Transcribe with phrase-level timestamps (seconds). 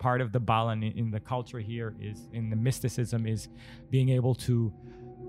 [0.00, 3.48] part of the Bala in, the culture here is in the mysticism is
[3.90, 4.72] being able to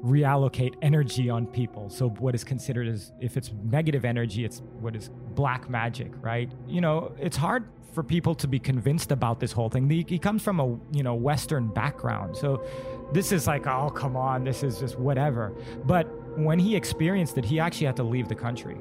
[0.03, 1.89] reallocate energy on people.
[1.89, 6.51] So what is considered as if it's negative energy, it's what is black magic, right?
[6.67, 9.89] You know, it's hard for people to be convinced about this whole thing.
[9.89, 12.65] He comes from a you know Western background, so
[13.11, 15.53] this is like, oh come on, this is just whatever.
[15.85, 16.07] But
[16.37, 18.77] when he experienced it, he actually had to leave the country.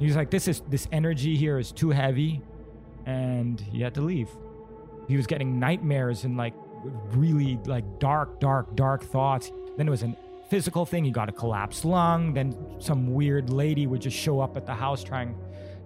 [0.00, 2.40] He was like, this is this energy here is too heavy,
[3.06, 4.28] and he had to leave.
[5.08, 6.54] He was getting nightmares and like
[7.12, 9.50] really like dark, dark, dark thoughts.
[9.76, 10.16] Then it was a
[10.48, 11.04] physical thing.
[11.04, 12.34] He got a collapsed lung.
[12.34, 15.36] Then some weird lady would just show up at the house trying,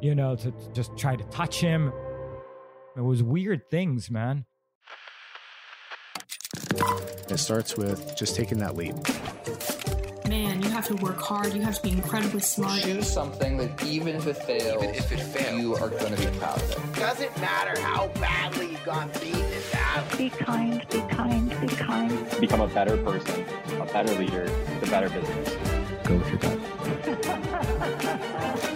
[0.01, 1.93] you know, to just try to touch him.
[2.97, 4.45] It was weird things, man.
[7.31, 8.95] It starts with just taking that leap.
[10.29, 11.55] Man, you have to work hard.
[11.55, 12.83] You have to be incredibly smart.
[12.83, 15.59] Choose something that even if it fails, Even if it fails.
[15.61, 16.95] you are going to be proud of it.
[16.97, 20.19] Doesn't matter how badly you got beaten in battle.
[20.19, 22.41] Be kind, be kind, be kind.
[22.41, 23.45] become a better person,
[23.81, 24.45] a better leader,
[24.83, 25.57] a better business.
[26.05, 26.59] Go with your gut.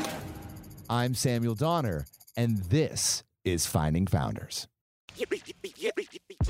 [0.88, 2.06] I'm Samuel Donner,
[2.36, 4.68] and this is Finding Founders.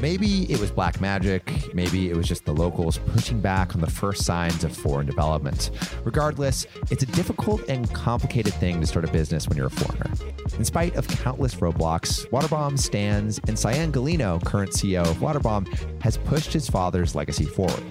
[0.03, 1.72] Maybe it was black magic.
[1.77, 5.70] Maybe it was just the locals pushing back on the first signs of foreign development.
[6.03, 10.11] Regardless, it's a difficult and complicated thing to start a business when you're a foreigner.
[10.59, 15.69] In spite of countless roadblocks, Waterbom stands, and Sayan Gulino, current CEO of Waterbom,
[16.03, 17.84] has pushed his father's legacy forward.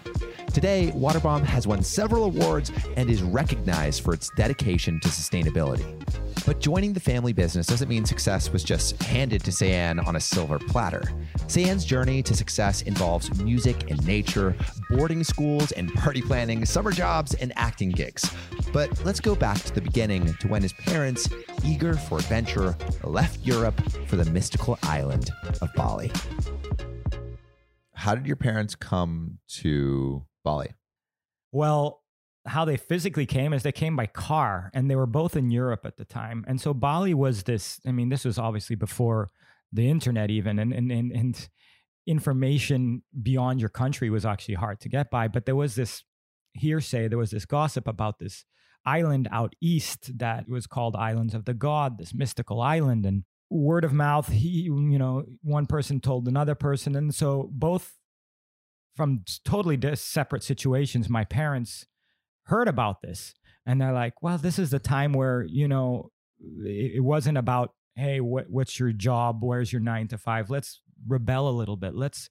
[0.54, 5.86] Today, Waterbom has won several awards and is recognized for its dedication to sustainability.
[6.46, 10.20] But joining the family business doesn't mean success was just handed to Sayan on a
[10.20, 11.04] silver platter.
[11.48, 14.56] Sayan's journey to success involves music and nature,
[14.90, 18.30] boarding schools and party planning, summer jobs and acting gigs.
[18.74, 21.30] But let's go back to the beginning to when his parents,
[21.64, 25.30] eager for adventure, left Europe for the mystical island
[25.62, 26.12] of Bali.
[27.94, 30.72] How did your parents come to Bali?
[31.52, 32.01] Well,
[32.46, 35.86] how they physically came is they came by car and they were both in Europe
[35.86, 36.44] at the time.
[36.48, 39.30] And so Bali was this, I mean, this was obviously before
[39.72, 41.50] the internet even and and and, and
[42.08, 45.28] information beyond your country was actually hard to get by.
[45.28, 46.04] But there was this
[46.54, 48.46] hearsay, there was this gossip about this
[48.86, 53.06] island out east that was called Islands of the God, this mystical island.
[53.06, 56.96] And word of mouth, he, you know, one person told another person.
[56.96, 57.94] And so both
[58.96, 61.86] from totally separate situations, my parents
[62.46, 63.34] heard about this
[63.66, 68.20] and they're like, well, this is the time where, you know, it, wasn't about, hey,
[68.20, 69.40] what, what's your job?
[69.42, 70.50] Where's your nine to five?
[70.50, 71.96] Let's rebel a little bit.
[71.96, 72.30] Let's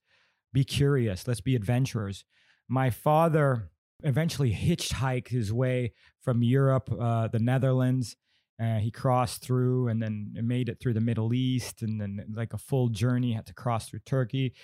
[0.53, 1.29] be curious.
[1.29, 2.25] Let's be adventurers.
[2.69, 3.71] My father
[4.03, 8.17] eventually hitchhiked his way from Europe, uh, the Netherlands.
[8.61, 12.53] Uh, he crossed through and then made it through the Middle East and then like
[12.53, 14.55] a full journey, had to cross through Turkey,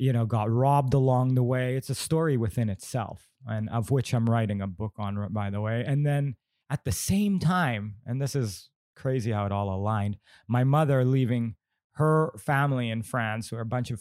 [0.00, 1.76] you know, got robbed along the way.
[1.76, 5.60] It's a story within itself, and of which I'm writing a book on, by the
[5.60, 5.84] way.
[5.86, 6.36] And then
[6.70, 10.16] at the same time, and this is crazy how it all aligned,
[10.48, 11.56] my mother leaving
[11.96, 14.00] her family in France, who are a bunch of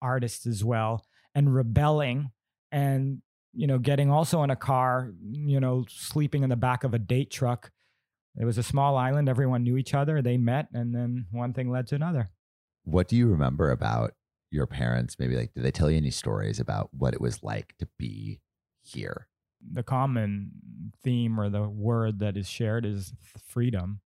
[0.00, 2.30] artists as well, and rebelling
[2.70, 3.20] and
[3.52, 7.00] you know getting also in a car you know sleeping in the back of a
[7.00, 7.72] date truck
[8.38, 11.68] it was a small island everyone knew each other they met and then one thing
[11.68, 12.30] led to another
[12.84, 14.14] What do you remember about
[14.50, 15.16] your parents?
[15.18, 18.40] Maybe like, did they tell you any stories about what it was like to be
[18.82, 19.28] here?
[19.72, 20.50] the common
[21.02, 23.12] theme or the word that is shared is
[23.44, 24.00] freedom.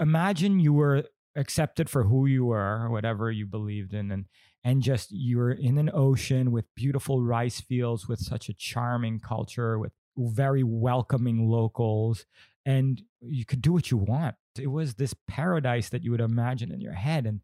[0.00, 1.04] Imagine you were
[1.36, 4.26] accepted for who you were, whatever you believed in, and
[4.64, 9.20] and just you were in an ocean with beautiful rice fields, with such a charming
[9.20, 12.26] culture, with very welcoming locals,
[12.64, 14.34] and you could do what you want.
[14.58, 17.40] It was this paradise that you would imagine in your head, and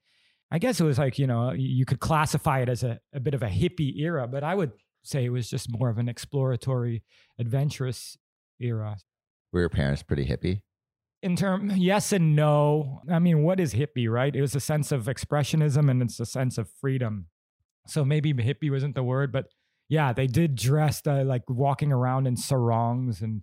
[0.52, 3.32] I guess it was like you know you could classify it as a, a bit
[3.32, 7.02] of a hippie era, but I would say it was just more of an exploratory,
[7.38, 8.18] adventurous
[8.60, 8.98] era.
[9.50, 10.60] Were your parents pretty hippie?
[11.22, 13.00] In term, yes and no.
[13.10, 14.36] I mean, what is hippie, right?
[14.36, 17.28] It was a sense of expressionism and it's a sense of freedom.
[17.86, 19.46] So maybe hippie wasn't the word, but
[19.88, 23.42] yeah, they did dress uh, like walking around in sarongs and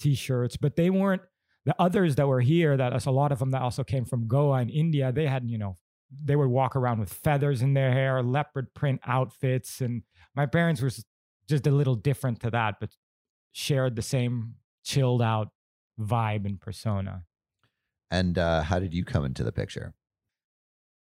[0.00, 1.22] t-shirts, but they weren't
[1.64, 2.76] the others that were here.
[2.76, 5.12] That us, a lot of them that also came from Goa and India.
[5.12, 5.76] They had, you know,
[6.10, 10.02] they would walk around with feathers in their hair, leopard print outfits, and
[10.34, 10.90] my parents were
[11.48, 12.90] just a little different to that, but
[13.52, 15.48] shared the same chilled out
[16.00, 17.24] vibe and persona.
[18.10, 19.94] And uh, how did you come into the picture?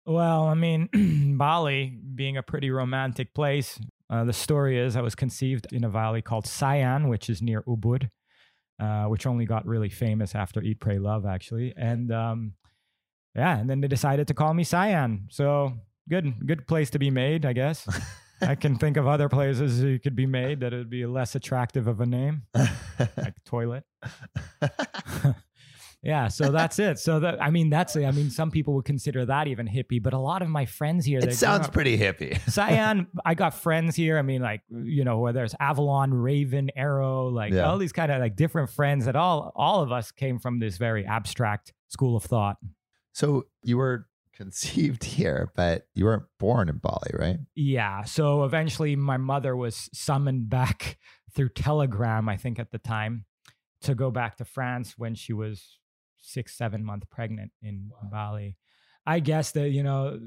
[0.06, 3.80] Well, I mean, Bali being a pretty romantic place.
[4.10, 7.62] Uh, the story is I was conceived in a valley called Sayan, which is near
[7.64, 8.10] Ubud,
[8.80, 11.74] uh, which only got really famous after Eat, Pray, Love, actually.
[11.78, 12.54] And um,
[13.36, 15.24] yeah, and then they decided to call me Sayan.
[15.30, 15.74] So
[16.10, 17.88] good, good place to be made, I guess.
[18.42, 21.88] I can think of other places you could be made that would be less attractive
[21.88, 22.42] of a name,
[23.18, 23.84] like toilet.
[26.04, 26.98] yeah, so that's it.
[26.98, 30.14] So that I mean, that's I mean, some people would consider that even hippie, but
[30.14, 32.34] a lot of my friends here, it sounds up- pretty hippie.
[32.46, 34.18] Sayan, I got friends here.
[34.18, 37.70] I mean, like you know, whether it's Avalon, Raven, Arrow, like Yeah.
[37.70, 40.78] all these kind of like different friends that all all of us came from this
[40.78, 42.58] very abstract school of thought.
[43.14, 47.38] So you were conceived here, but you weren't born in Bali, right?
[47.56, 48.04] Yeah.
[48.04, 50.98] So eventually, my mother was summoned back
[51.36, 53.26] through telegram, I think at the time,
[53.82, 55.80] to go back to France when she was
[56.22, 58.58] six, seven month pregnant in Bali.
[59.06, 60.20] I guess that, you know,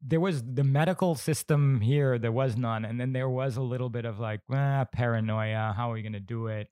[0.00, 2.86] there was the medical system here, there was none.
[2.86, 5.74] And then there was a little bit of like, ah, paranoia.
[5.76, 6.68] How are we going to do it?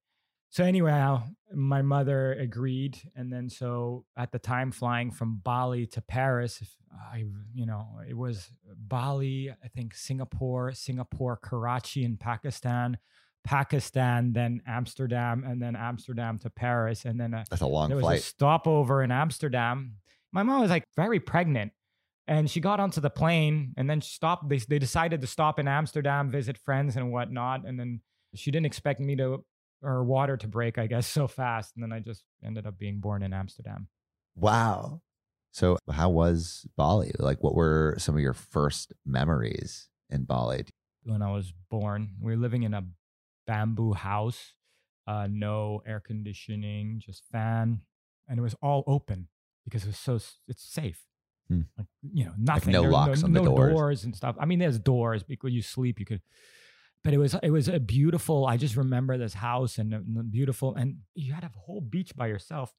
[0.50, 1.18] So, anyway,
[1.52, 2.98] my mother agreed.
[3.16, 6.76] And then, so at the time, flying from Bali to Paris, if
[7.12, 12.98] I, you know, it was Bali, I think Singapore, Singapore, Karachi in Pakistan,
[13.44, 17.04] Pakistan, then Amsterdam, and then Amsterdam to Paris.
[17.04, 18.22] And then a, That's a long there was a flight.
[18.22, 19.94] stopover in Amsterdam.
[20.32, 21.72] My mom was like very pregnant.
[22.26, 24.48] And she got onto the plane and then she stopped.
[24.48, 27.66] They, they decided to stop in Amsterdam, visit friends and whatnot.
[27.66, 28.00] And then
[28.34, 29.44] she didn't expect me to,
[29.84, 31.72] or water to break, I guess, so fast.
[31.76, 33.88] And then I just ended up being born in Amsterdam.
[34.36, 35.02] Wow.
[35.52, 37.12] So how was Bali?
[37.18, 40.64] Like what were some of your first memories in Bali?
[41.06, 42.12] when I was born.
[42.18, 42.82] We were living in a
[43.46, 44.54] bamboo house,
[45.06, 47.80] uh, no air conditioning, just fan,
[48.26, 49.28] and it was all open
[49.66, 50.14] because it was so
[50.48, 51.02] it's safe.
[51.48, 51.60] Hmm.
[51.76, 52.72] Like you know, nothing.
[52.72, 54.04] no There- locks on the no doors.
[54.04, 54.34] and stuff.
[54.40, 56.00] I mean, there's doors because you sleep.
[56.00, 56.22] You could,
[57.04, 58.46] but it was it was a beautiful.
[58.46, 62.16] I just remember this house and, and the beautiful, and you had a whole beach
[62.16, 62.72] by yourself.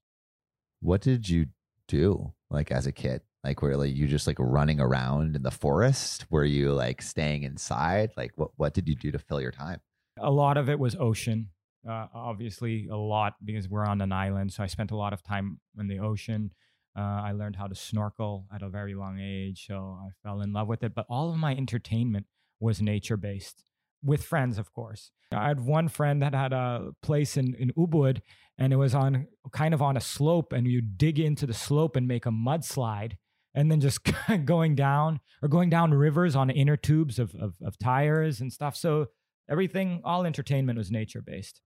[0.81, 1.47] What did you
[1.87, 3.21] do like as a kid?
[3.43, 6.25] Like were like you just like running around in the forest?
[6.31, 8.11] Were you like staying inside?
[8.17, 9.79] Like what what did you do to fill your time?
[10.19, 11.49] a lot of it was ocean
[11.87, 15.21] uh, obviously a lot because we're on an island so i spent a lot of
[15.23, 16.51] time in the ocean
[16.97, 20.53] uh, i learned how to snorkel at a very long age so i fell in
[20.53, 22.25] love with it but all of my entertainment
[22.59, 23.65] was nature based
[24.05, 28.21] with friends of course i had one friend that had a place in, in ubud
[28.57, 31.95] and it was on kind of on a slope and you dig into the slope
[31.95, 33.13] and make a mudslide
[33.53, 33.99] and then just
[34.45, 38.75] going down or going down rivers on inner tubes of, of, of tires and stuff
[38.75, 39.07] so
[39.49, 41.61] everything all entertainment was nature based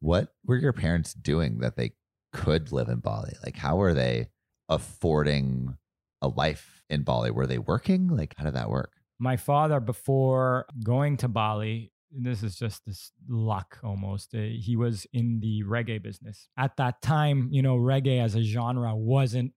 [0.00, 1.92] What were your parents doing that they
[2.32, 3.32] could live in Bali?
[3.42, 4.28] Like how were they
[4.68, 5.78] affording
[6.20, 7.30] a life in Bali?
[7.30, 8.08] Were they working?
[8.08, 8.92] Like how did that work?
[9.18, 15.06] My father before going to bali this is just this luck almost uh, he was
[15.12, 16.48] in the reggae business.
[16.56, 19.52] At that time you know reggae as a genre wasn't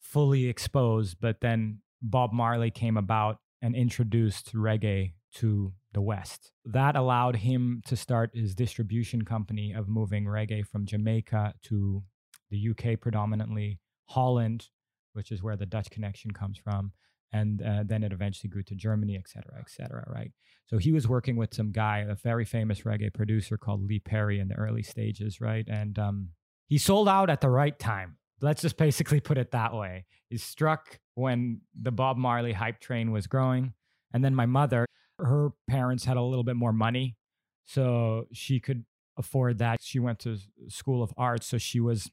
[0.00, 6.52] fully exposed but then bob marley came about and introduced reggae to the west.
[6.64, 12.02] That allowed him to start his distribution company of moving reggae from jamaica to
[12.50, 14.68] the uk predominantly holland
[15.14, 16.92] which is where the dutch connection comes from
[17.32, 20.32] and uh, then it eventually grew to Germany, et cetera, et cetera, right?
[20.66, 24.38] So he was working with some guy, a very famous reggae producer called Lee Perry
[24.38, 25.66] in the early stages, right?
[25.68, 26.28] And um,
[26.66, 28.16] he sold out at the right time.
[28.40, 30.04] Let's just basically put it that way.
[30.28, 33.74] He struck when the Bob Marley hype train was growing.
[34.12, 34.86] And then my mother,
[35.18, 37.16] her parents had a little bit more money,
[37.64, 38.84] so she could
[39.16, 39.78] afford that.
[39.80, 42.10] She went to school of art, so she was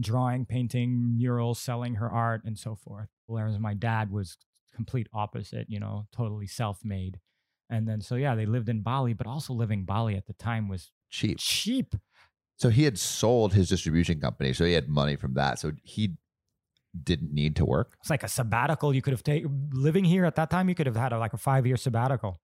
[0.00, 3.08] drawing, painting, murals, selling her art, and so forth.
[3.32, 4.36] Whereas my dad was
[4.74, 7.18] complete opposite, you know, totally self-made.
[7.68, 10.68] And then so yeah, they lived in Bali, but also living Bali at the time
[10.68, 11.38] was Cheap.
[11.38, 11.94] cheap.
[12.56, 15.58] So he had sold his distribution company, so he had money from that.
[15.58, 16.16] So he
[17.02, 17.96] didn't need to work.
[18.00, 19.70] It's like a sabbatical you could have taken.
[19.72, 22.40] Living here at that time, you could have had a, like a five-year sabbatical.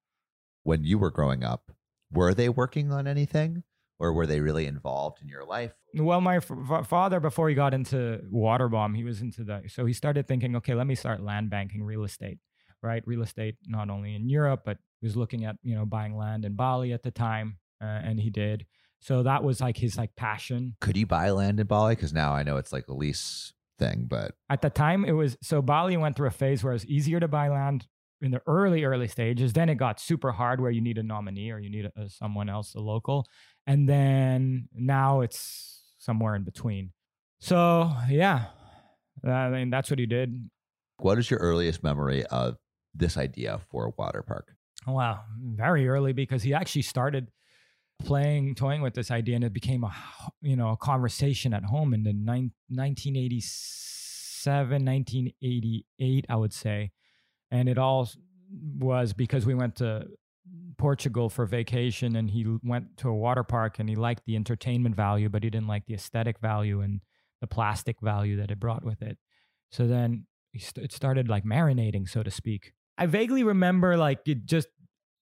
[0.65, 1.71] When you were growing up,
[2.11, 3.63] were they working on anything,
[3.99, 5.73] or were they really involved in your life?
[5.95, 9.63] Well, my f- father, before he got into Waterbom, he was into the.
[9.69, 12.39] So he started thinking, okay, let me start land banking real estate,
[12.83, 13.03] right?
[13.07, 16.45] Real estate not only in Europe, but he was looking at you know buying land
[16.45, 18.67] in Bali at the time, uh, and he did.
[19.01, 20.77] So that was like his like passion.
[20.81, 21.95] Could you buy land in Bali?
[21.95, 25.37] Because now I know it's like a lease thing, but At the time, it was
[25.43, 27.87] so Bali went through a phase where it was easier to buy land
[28.21, 29.53] in the early early stages.
[29.53, 32.49] Then it got super hard where you need a nominee or you need a, someone
[32.49, 33.27] else, a local,
[33.67, 36.93] and then now it's somewhere in between.
[37.41, 38.47] So yeah,
[39.27, 40.49] I mean that's what he did.
[40.99, 42.57] what is your earliest memory of
[42.95, 44.53] this idea for a water park?
[44.87, 47.29] Wow, very early because he actually started
[48.05, 49.93] playing, toying with this idea, and it became a
[50.41, 56.91] you know a conversation at home in the nine, 1987, 1988, I would say.
[57.51, 58.09] And it all
[58.79, 60.07] was because we went to
[60.79, 64.95] Portugal for vacation, and he went to a water park, and he liked the entertainment
[64.95, 67.01] value, but he didn't like the aesthetic value and
[67.41, 69.19] the plastic value that it brought with it.
[69.71, 72.73] So then it started like marinating, so to speak.
[72.97, 74.69] I vaguely remember like it just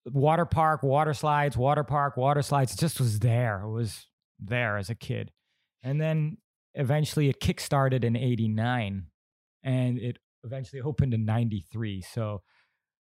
[0.06, 2.74] water park, water slides, water park, water slides.
[2.74, 3.62] It just was there.
[3.62, 4.06] It was
[4.38, 5.32] there as a kid.
[5.82, 6.38] And then
[6.74, 9.06] eventually it kickstarted in 89
[9.62, 12.00] and it eventually opened in 93.
[12.00, 12.42] So,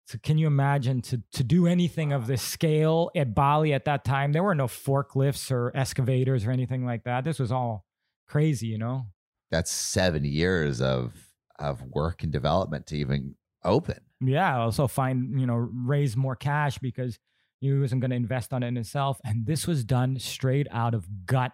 [0.07, 4.05] so can you imagine to, to do anything of this scale at Bali at that
[4.05, 4.33] time?
[4.33, 7.25] There were no forklifts or excavators or anything like that.
[7.25, 7.87] This was all
[8.27, 9.07] crazy, you know?
[9.51, 11.15] That's seven years of
[11.59, 13.35] of work and development to even
[13.65, 14.01] open.
[14.23, 17.19] yeah also find you know raise more cash because
[17.61, 20.95] he wasn't going to invest on it in himself and this was done straight out
[20.95, 21.53] of gut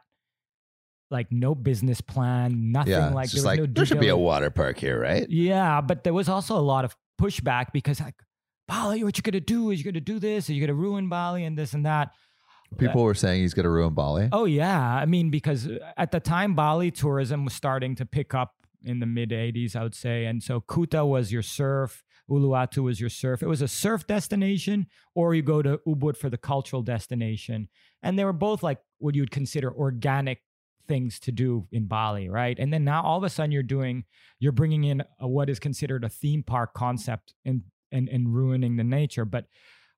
[1.10, 4.16] like no business plan nothing yeah, like there was like no there should be a
[4.16, 5.28] water park here, right?
[5.28, 8.14] yeah but there was also a lot of pushback because like
[8.68, 11.44] bali what you're gonna do is you're gonna do this are you gonna ruin bali
[11.44, 12.10] and this and that
[12.78, 14.28] People were saying he's going to ruin Bali.
[14.32, 18.34] Oh yeah, I mean because uh, at the time Bali tourism was starting to pick
[18.34, 22.82] up in the mid 80s, I would say, and so Kuta was your surf, Uluwatu
[22.82, 23.42] was your surf.
[23.42, 27.68] It was a surf destination, or you go to Ubud for the cultural destination,
[28.02, 30.42] and they were both like what you would consider organic
[30.86, 32.58] things to do in Bali, right?
[32.58, 34.04] And then now all of a sudden you're doing,
[34.38, 37.62] you're bringing in a, what is considered a theme park concept and
[37.92, 39.46] and and ruining the nature, but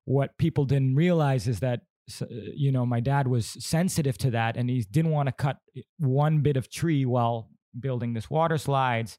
[0.04, 1.80] what people didn't realize is that
[2.22, 5.58] uh, you know my dad was sensitive to that and he didn't want to cut
[5.98, 9.18] one bit of tree while building this water slides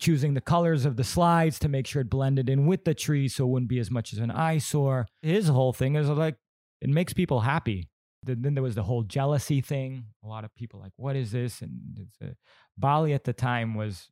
[0.00, 3.28] choosing the colors of the slides to make sure it blended in with the tree
[3.28, 5.06] so it wouldn't be as much as an eyesore.
[5.22, 6.36] His whole thing is like
[6.80, 7.88] it makes people happy
[8.26, 10.04] then there was the whole jealousy thing.
[10.24, 11.62] A lot of people like what is this?
[11.62, 12.36] And it's a,
[12.76, 14.10] bali at the time was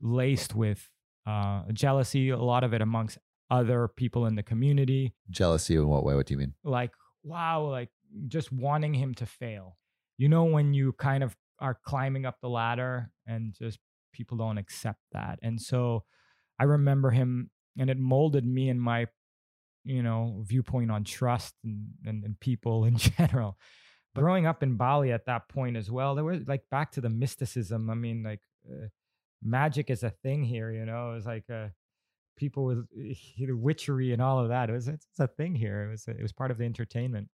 [0.00, 0.88] laced with
[1.26, 3.18] uh, jealousy a lot of it amongst
[3.50, 5.12] other people in the community.
[5.30, 6.14] Jealousy in what way?
[6.14, 6.54] What do you mean?
[6.64, 6.92] like
[7.24, 7.90] wow like
[8.26, 9.76] just wanting him to fail.
[10.18, 13.78] You know when you kind of are climbing up the ladder and just
[14.12, 15.38] people don't accept that.
[15.42, 16.04] And so
[16.58, 19.06] i remember him and it molded me and my
[19.84, 23.58] you know viewpoint on trust and, and, and people in general
[24.14, 27.08] growing up in bali at that point as well there was like back to the
[27.08, 28.86] mysticism i mean like uh,
[29.42, 31.66] magic is a thing here you know it was like uh,
[32.36, 35.90] people with uh, witchery and all of that it was it's a thing here it
[35.90, 37.28] was it was part of the entertainment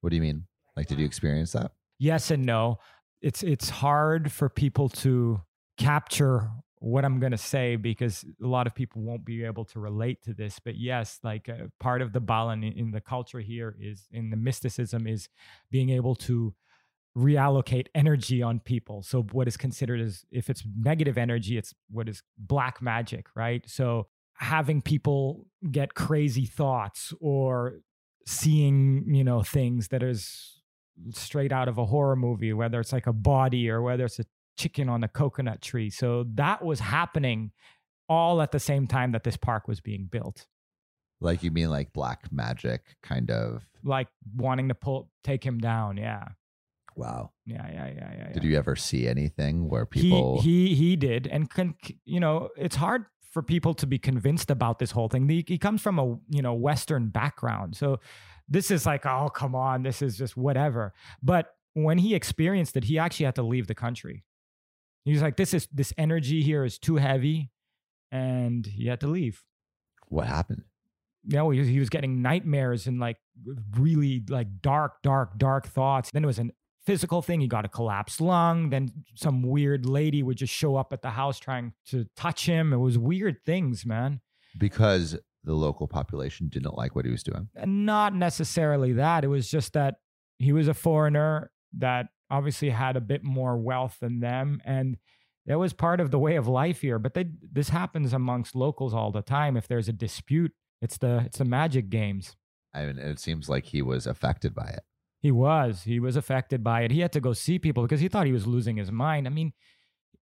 [0.00, 0.46] What do you mean?
[0.76, 1.72] Like, did you experience that?
[1.98, 2.78] yes and no
[3.22, 5.40] it's it's hard for people to
[5.78, 6.50] capture
[6.84, 10.22] what i'm going to say because a lot of people won't be able to relate
[10.22, 13.74] to this but yes like uh, part of the balan in, in the culture here
[13.80, 15.28] is in the mysticism is
[15.70, 16.54] being able to
[17.16, 19.02] reallocate energy on people.
[19.02, 23.62] So what is considered as if it's negative energy it's what is black magic right?
[23.68, 27.80] So having people get crazy thoughts or
[28.26, 30.60] seeing you know things that is
[31.10, 34.24] straight out of a horror movie whether it's like a body or whether it's a
[34.56, 37.50] chicken on a coconut tree so that was happening
[38.08, 40.46] all at the same time that this park was being built
[41.20, 43.62] Like, you mean like black magic kind of?
[43.82, 46.24] like wanting to pull take him down yeah
[46.96, 47.32] Wow.
[47.44, 48.50] yeah yeah yeah yeah, Did yeah.
[48.50, 50.40] you ever see anything where people?
[50.40, 54.48] he he he did and can you know it's hard for people to be convinced
[54.48, 57.98] about this whole thing he, he comes from a you know western background so
[58.48, 62.84] this is like oh come on this is just whatever but when he experienced it
[62.84, 64.22] he actually had to leave the country
[65.04, 67.50] he was like this is this energy here is too heavy
[68.10, 69.42] and he had to leave
[70.08, 70.64] what happened?
[71.26, 73.16] you know, he was, he was getting nightmares and like
[73.78, 76.10] really like dark, dark, dark thoughts.
[76.10, 76.48] Then it was a
[76.84, 77.40] physical thing.
[77.40, 78.70] He got a collapsed lung.
[78.70, 82.72] Then some weird lady would just show up at the house trying to touch him.
[82.72, 84.20] It was weird things, man.
[84.58, 87.48] Because the local population didn't like what he was doing.
[87.54, 89.24] And not necessarily that.
[89.24, 89.96] It was just that
[90.38, 94.60] he was a foreigner that obviously had a bit more wealth than them.
[94.64, 94.96] And
[95.46, 96.98] that was part of the way of life here.
[96.98, 99.56] But they, this happens amongst locals all the time.
[99.56, 102.36] If there's a dispute, it's the it's the magic games.
[102.74, 104.82] I mean, it seems like he was affected by it.
[105.20, 105.84] He was.
[105.84, 106.90] He was affected by it.
[106.90, 109.26] He had to go see people because he thought he was losing his mind.
[109.26, 109.52] I mean,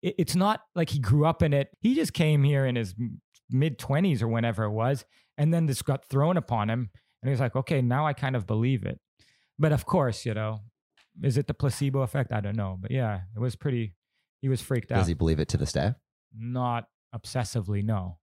[0.02, 1.68] it, it's not like he grew up in it.
[1.80, 2.94] He just came here in his
[3.50, 5.04] mid 20s or whenever it was.
[5.36, 6.90] And then this got thrown upon him.
[7.22, 8.98] And he's like, okay, now I kind of believe it.
[9.58, 10.60] But of course, you know,
[11.22, 12.32] is it the placebo effect?
[12.32, 12.76] I don't know.
[12.80, 13.94] But yeah, it was pretty,
[14.40, 14.98] he was freaked out.
[14.98, 15.94] Does he believe it to this day?
[16.36, 18.18] Not obsessively, no.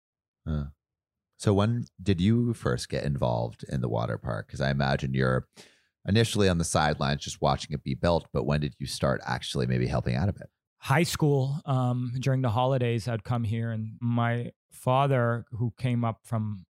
[1.38, 4.48] So when did you first get involved in the water park?
[4.48, 5.48] Because I imagine you're
[6.08, 9.66] initially on the sidelines just watching it be built, but when did you start actually
[9.66, 10.48] maybe helping out a bit?
[10.86, 16.20] high school, um, during the holidays, I'd come here, and my father, who came up
[16.24, 16.66] from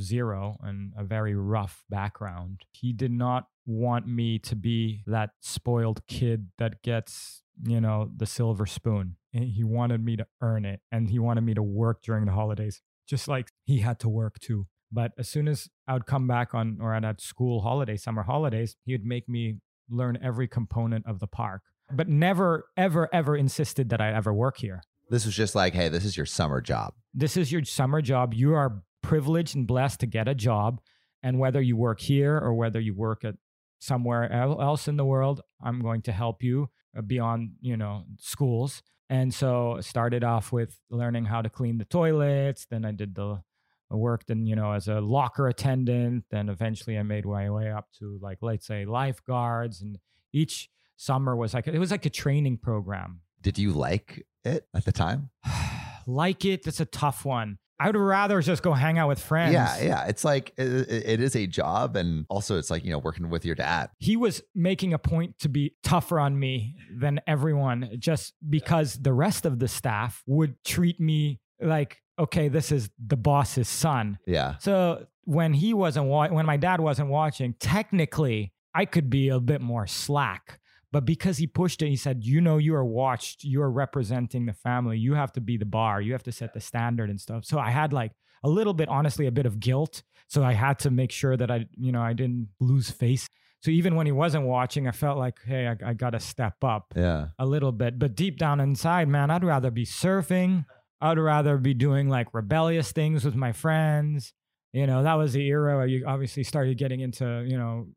[0.00, 6.06] zero and a very rough background, he did not want me to be that spoiled
[6.06, 9.16] kid that gets, you know, the silver spoon.
[9.32, 12.80] He wanted me to earn it, and he wanted me to work during the holidays,
[13.06, 14.66] just like he had to work too.
[14.90, 18.76] But as soon as I would come back on or had school holidays, summer holidays,
[18.84, 19.58] he would make me
[19.90, 24.56] learn every component of the park, but never, ever, ever insisted that I ever work
[24.58, 24.82] here.
[25.10, 26.94] This was just like, hey, this is your summer job.
[27.14, 28.34] This is your summer job.
[28.34, 30.80] You are privileged and blessed to get a job.
[31.22, 33.36] And whether you work here or whether you work at
[33.80, 38.82] somewhere else in the world, I'm going to help you uh, beyond, you know, schools.
[39.08, 42.66] And so I started off with learning how to clean the toilets.
[42.70, 43.42] Then I did the
[43.90, 46.24] I worked in, you know, as a locker attendant.
[46.30, 49.80] Then eventually I made my way up to like, let's say lifeguards.
[49.80, 49.98] And
[50.34, 53.20] each summer was like, it was like a training program.
[53.40, 55.30] Did you like it at the time?
[56.06, 57.56] like it, that's a tough one.
[57.80, 59.52] I would rather just go hang out with friends.
[59.52, 60.04] Yeah, yeah.
[60.06, 63.44] It's like it, it- is a job, and also it's like you know working with
[63.44, 63.90] your dad.
[63.98, 69.12] He was making a point to be tougher on me than everyone just because the
[69.12, 74.18] rest of the staff would treat me like, okay, this is the boss's son.
[74.26, 79.28] Yeah, So when he wasn't wa- when my dad wasn't watching, technically I could be
[79.28, 80.60] a bit more slack.
[80.90, 83.44] But because he pushed it, he said, "You know, you are watched.
[83.44, 84.98] You are representing the family.
[84.98, 86.00] You have to be the bar.
[86.00, 88.88] You have to set the standard and stuff." So I had like a little bit,
[88.88, 90.02] honestly, a bit of guilt.
[90.28, 93.28] So I had to make sure that I, you know, I didn't lose face.
[93.60, 96.62] So even when he wasn't watching, I felt like, hey, I, I got to step
[96.62, 97.28] up yeah.
[97.38, 97.98] a little bit.
[97.98, 100.64] But deep down inside, man, I'd rather be surfing.
[101.00, 104.32] I'd rather be doing like rebellious things with my friends.
[104.72, 107.88] You know, that was the era where you obviously started getting into, you know,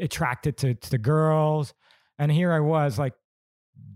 [0.00, 1.74] attracted to, to the girls.
[2.18, 3.14] And here I was like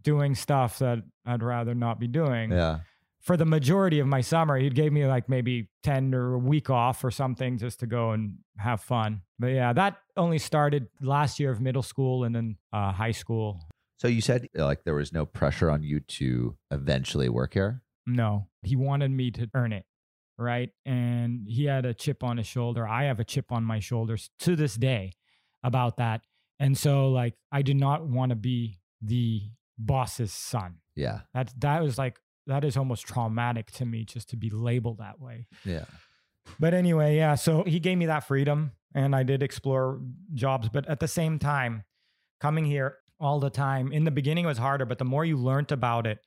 [0.03, 2.53] doing stuff that I'd rather not be doing.
[2.53, 2.81] Yeah.
[3.21, 6.71] For the majority of my summer, he gave me like maybe 10 or a week
[6.71, 9.23] off or something just to go and have fun.
[9.39, 13.61] But yeah, that only started last year of middle school and then uh, high school.
[13.99, 17.83] So you said like there was no pressure on you to eventually work here.
[18.07, 19.85] No, he wanted me to earn it.
[20.37, 20.71] Right.
[20.85, 22.89] And he had a chip on his shoulder.
[22.89, 25.13] I have a chip on my shoulders to this day
[25.63, 26.23] about that.
[26.59, 29.43] And so, like, I did not want to be the
[29.79, 30.77] boss's son.
[30.95, 31.21] Yeah.
[31.35, 35.21] That, that was like, that is almost traumatic to me just to be labeled that
[35.21, 35.47] way.
[35.65, 35.85] Yeah.
[36.59, 37.35] But anyway, yeah.
[37.35, 40.01] So he gave me that freedom and I did explore
[40.35, 40.69] jobs.
[40.69, 41.85] But at the same time,
[42.41, 45.37] coming here all the time, in the beginning it was harder, but the more you
[45.37, 46.19] learned about it,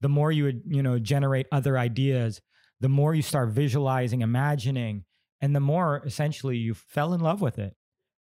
[0.00, 2.42] the more you would, you know, generate other ideas,
[2.80, 5.04] the more you start visualizing, imagining,
[5.40, 7.74] and the more essentially you fell in love with it.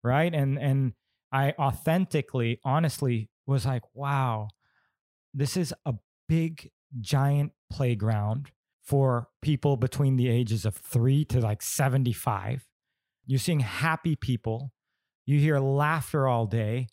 [0.03, 0.33] Right.
[0.33, 0.93] And and
[1.31, 4.49] I authentically, honestly was like, wow,
[5.33, 5.95] this is a
[6.29, 8.51] big, giant playground
[8.83, 12.67] for people between the ages of three to like 75.
[13.25, 14.71] You're seeing happy people.
[15.25, 16.87] You hear laughter all day.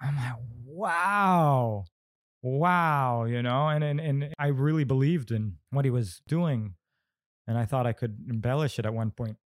[0.00, 0.34] I'm like,
[0.64, 1.84] wow,
[2.42, 6.74] wow, you know, and, and, and I really believed in what he was doing.
[7.46, 9.36] And I thought I could embellish it at one point.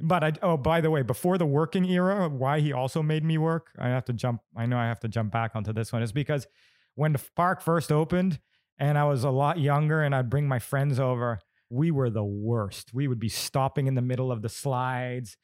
[0.00, 3.38] But I, oh, by the way, before the working era, why he also made me
[3.38, 4.40] work, I have to jump.
[4.56, 6.02] I know I have to jump back onto this one.
[6.02, 6.46] Is because
[6.94, 8.40] when the park first opened
[8.78, 12.24] and I was a lot younger and I'd bring my friends over, we were the
[12.24, 12.92] worst.
[12.92, 15.36] We would be stopping in the middle of the slides,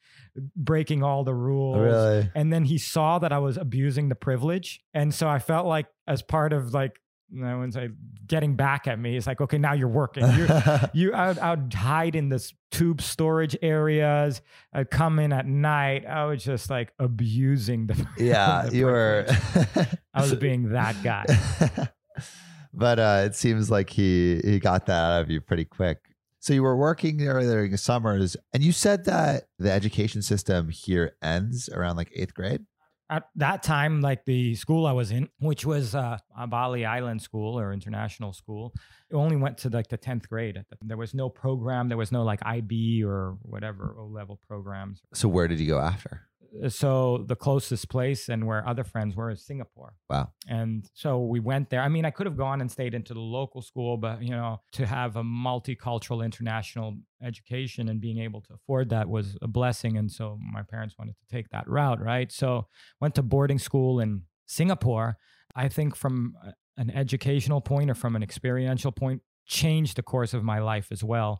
[0.55, 1.77] breaking all the rules.
[1.77, 2.29] Really?
[2.35, 4.81] And then he saw that I was abusing the privilege.
[4.93, 6.99] And so I felt like, as part of like,
[7.43, 7.89] I wouldn't say
[8.25, 10.23] getting back at me, it's like, okay, now you're working.
[10.33, 10.47] You're,
[10.93, 14.41] you, I would, I would hide in this tube storage areas.
[14.73, 16.05] I'd come in at night.
[16.05, 18.07] I was just like abusing the.
[18.17, 18.67] yeah.
[18.69, 19.25] the You were.
[20.13, 21.25] I was being that guy.
[22.73, 25.99] but uh, it seems like he he got that out of you pretty quick.
[26.39, 30.69] So you were working there during the summers, and you said that the education system
[30.69, 32.65] here ends around like eighth grade.
[33.09, 37.21] At that time, like the school I was in, which was uh, a Bali Island
[37.21, 38.73] school or international school,
[39.09, 40.61] it only went to like the 10th grade.
[40.81, 41.87] There was no program.
[41.87, 45.01] There was no like IB or whatever O level programs.
[45.13, 46.27] So where did you go after?
[46.69, 49.95] So the closest place and where other friends were is Singapore.
[50.09, 50.31] Wow.
[50.47, 51.81] And so we went there.
[51.81, 54.61] I mean, I could have gone and stayed into the local school, but you know,
[54.73, 59.97] to have a multicultural international education and being able to afford that was a blessing.
[59.97, 62.31] And so my parents wanted to take that route, right?
[62.31, 62.67] So
[63.01, 65.17] went to boarding school in Singapore.
[65.55, 66.35] I think from
[66.77, 71.03] an educational point or from an experiential point, changed the course of my life as
[71.03, 71.39] well.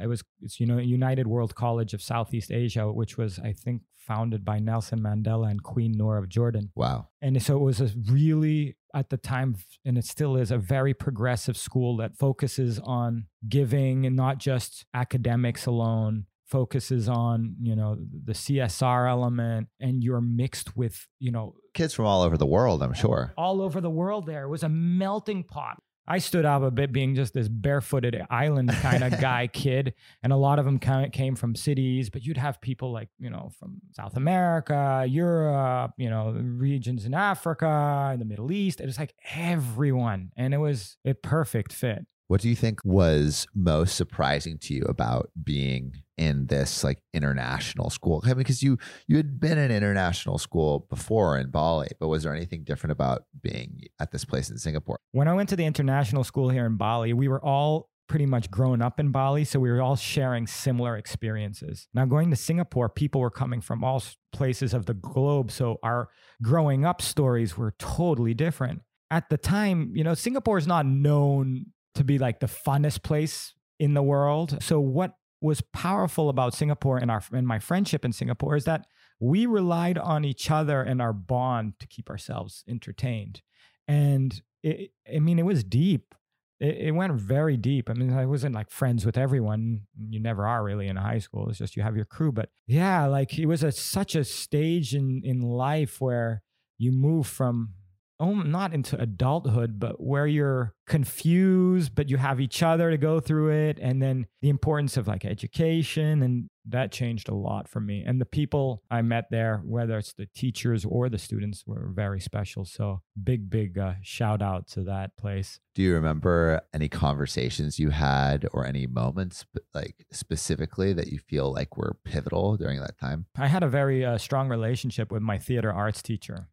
[0.00, 3.82] It was it's you know United World College of Southeast Asia, which was I think
[3.96, 6.72] founded by Nelson Mandela and Queen Noor of Jordan.
[6.74, 7.08] Wow.
[7.20, 10.92] And so it was a really at the time, and it still is, a very
[10.92, 17.96] progressive school that focuses on giving and not just academics alone focuses on you know
[18.26, 22.82] the csr element and you're mixed with you know Kids from all over the world,
[22.82, 23.32] I'm sure.
[23.38, 24.44] all over the world there.
[24.44, 25.82] It was a melting pot.
[26.06, 29.94] I stood out a bit being just this barefooted island kind of guy kid.
[30.22, 33.50] And a lot of them came from cities, but you'd have people like, you know,
[33.58, 38.80] from South America, Europe, you know, regions in Africa, in the Middle East.
[38.80, 40.32] It was like everyone.
[40.36, 42.06] And it was a perfect fit.
[42.28, 47.90] What do you think was most surprising to you about being in this like international
[47.90, 48.22] school?
[48.24, 52.22] I mean, because you you had been in international school before in Bali, but was
[52.22, 54.98] there anything different about being at this place in Singapore?
[55.10, 58.50] When I went to the international school here in Bali, we were all pretty much
[58.50, 61.88] grown up in Bali, so we were all sharing similar experiences.
[61.94, 66.08] Now, going to Singapore, people were coming from all places of the globe, so our
[66.42, 68.82] growing up stories were totally different.
[69.10, 73.54] At the time, you know, Singapore is not known to be like the funnest place
[73.78, 74.62] in the world.
[74.62, 78.86] So, what was powerful about Singapore and our and my friendship in Singapore is that
[79.18, 83.42] we relied on each other and our bond to keep ourselves entertained
[83.88, 86.14] and it, I mean, it was deep.
[86.60, 87.90] It, it went very deep.
[87.90, 89.82] I mean, I wasn't like friends with everyone.
[90.08, 91.48] You never are really in high school.
[91.48, 92.32] It's just you have your crew.
[92.32, 96.42] But yeah, like it was a, such a stage in in life where
[96.78, 97.74] you move from
[98.20, 103.20] oh, not into adulthood, but where you're confused, but you have each other to go
[103.20, 107.80] through it, and then the importance of like education and that changed a lot for
[107.80, 108.04] me.
[108.06, 112.20] And the people I met there, whether it's the teachers or the students, were very
[112.20, 112.64] special.
[112.64, 115.58] So big, big uh, shout out to that place.
[115.74, 119.44] Do you remember any conversations you had or any moments
[119.74, 123.26] like specifically that you feel like were pivotal during that time?
[123.36, 126.48] I had a very uh, strong relationship with my theater arts teacher,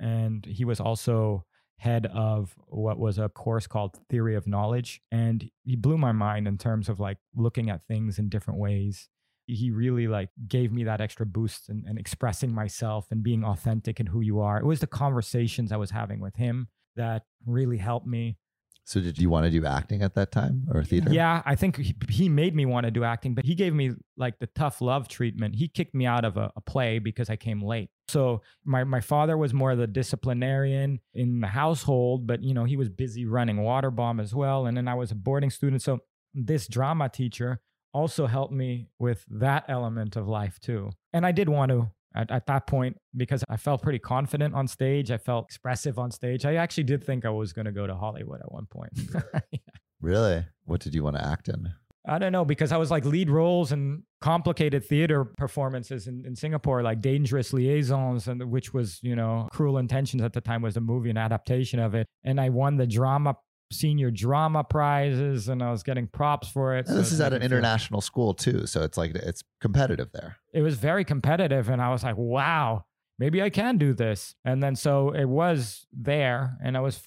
[0.00, 1.44] and he was also
[1.78, 5.00] head of what was a course called theory of knowledge.
[5.10, 9.08] And he blew my mind in terms of like looking at things in different ways.
[9.46, 13.98] He really like gave me that extra boost and, and expressing myself and being authentic
[13.98, 14.58] in who you are.
[14.58, 18.38] It was the conversations i was having with him that really helped me
[18.84, 21.12] So, did you want to do acting at that time or theater?
[21.12, 21.76] yeah, I think
[22.08, 25.08] he, made me want to do acting, but he gave me like the tough love
[25.08, 25.54] treatment.
[25.54, 27.90] He kicked me out of a, a play because I came late.
[28.08, 32.64] So my my father was more of the disciplinarian in the household, but you know
[32.64, 35.82] he was busy running Waterbom as well, and then I was a boarding student.
[35.82, 36.00] So
[36.34, 37.60] this drama teacher
[37.94, 40.90] also helped me with that element of life too.
[41.12, 44.66] And I did want to at, at that point because I felt pretty confident on
[44.66, 45.10] stage.
[45.10, 46.44] I felt expressive on stage.
[46.44, 48.92] I actually did think I was going to go to Hollywood at one point.
[50.02, 50.44] Really?
[50.64, 51.72] What did you want to act in?
[52.06, 56.34] I don't know because I was like lead roles and complicated theater performances in, in
[56.34, 60.76] Singapore, like Dangerous Liaisons, and which was you know Cruel Intentions at the time was
[60.76, 63.36] a movie, an adaptation of it, and I won the drama
[63.72, 66.88] senior drama prizes, and I was getting props for it.
[66.88, 70.36] And this so is at an international school too, so it's like it's competitive there.
[70.52, 72.84] It was very competitive, and I was like, wow,
[73.18, 74.34] maybe I can do this.
[74.44, 77.02] And then so it was there, and I was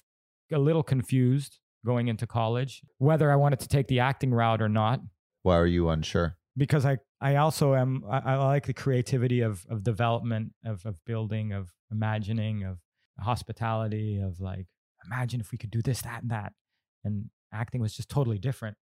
[0.52, 4.68] a little confused going into college whether I wanted to take the acting route or
[4.68, 5.00] not.
[5.42, 6.36] Why are you unsure?
[6.56, 11.04] because I I also am I, I like the creativity of of development of of
[11.04, 12.78] building of imagining of
[13.18, 14.66] hospitality of like
[15.06, 16.52] imagine if we could do this that and that
[17.04, 18.76] and acting was just totally different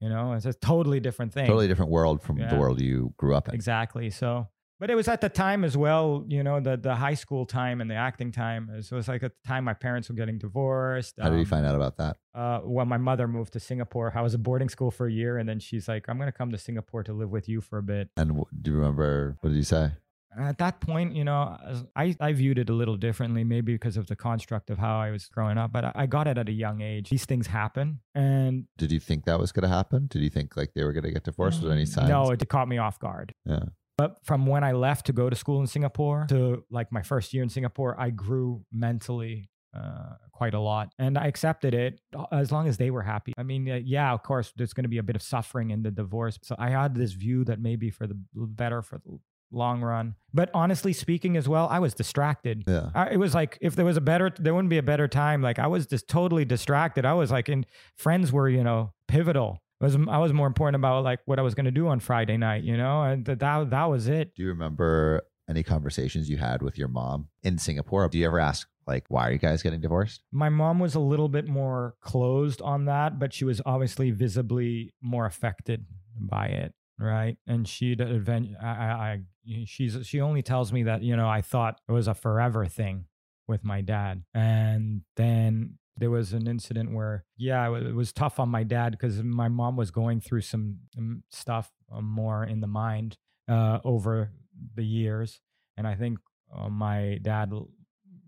[0.00, 3.34] you know it's a totally different thing Totally different world from the world you grew
[3.34, 3.54] up in.
[3.54, 4.48] exactly so
[4.80, 7.80] but it was at the time as well you know the the high school time
[7.80, 10.38] and the acting time so it was like at the time my parents were getting
[10.38, 12.16] divorced How did you um, find out about that?
[12.34, 15.36] uh, when my mother moved to Singapore, I was at boarding school for a year,
[15.36, 17.82] and then she's like, "I'm gonna come to Singapore to live with you for a
[17.82, 19.92] bit." And w- do you remember what did you say?
[20.38, 21.56] At that point, you know,
[21.96, 25.10] I I viewed it a little differently, maybe because of the construct of how I
[25.10, 25.72] was growing up.
[25.72, 27.10] But I- I got it at a young age.
[27.10, 30.06] These things happen, and Did you think that was going to happen?
[30.08, 31.58] Did you think like they were going to get divorced?
[31.60, 32.08] Was there any signs?
[32.08, 33.34] no, it caught me off guard.
[33.44, 33.64] Yeah.
[33.98, 37.34] But from when I left to go to school in Singapore to like my first
[37.34, 40.92] year in Singapore, I grew mentally uh, quite a lot.
[40.98, 43.32] And I accepted it uh, as long as they were happy.
[43.38, 45.82] I mean, uh, yeah, of course, there's going to be a bit of suffering in
[45.82, 46.38] the divorce.
[46.42, 49.18] So I had this view that maybe for the better for the
[49.52, 50.14] long run.
[50.34, 52.64] But honestly speaking, as well, I was distracted.
[52.66, 52.90] Yeah.
[52.94, 55.42] I, it was like if there was a better, there wouldn't be a better time.
[55.42, 57.04] Like I was just totally distracted.
[57.04, 59.62] I was like, and friends were, you know, pivotal.
[59.80, 62.00] It was I was more important about like what I was going to do on
[62.00, 64.34] Friday night, you know, and that that, that was it.
[64.34, 68.08] Do you remember any conversations you had with your mom in Singapore?
[68.08, 70.22] Do you ever ask like why are you guys getting divorced?
[70.32, 74.94] My mom was a little bit more closed on that, but she was obviously visibly
[75.00, 75.84] more affected
[76.18, 77.36] by it, right?
[77.46, 78.50] And she'd advent.
[78.62, 79.20] I, I,
[79.64, 83.06] she's she only tells me that you know I thought it was a forever thing,
[83.48, 84.24] with my dad.
[84.34, 89.22] And then there was an incident where, yeah, it was tough on my dad because
[89.22, 94.32] my mom was going through some um, stuff uh, more in the mind uh, over
[94.74, 95.40] the years.
[95.76, 96.18] And I think
[96.54, 97.52] uh, my dad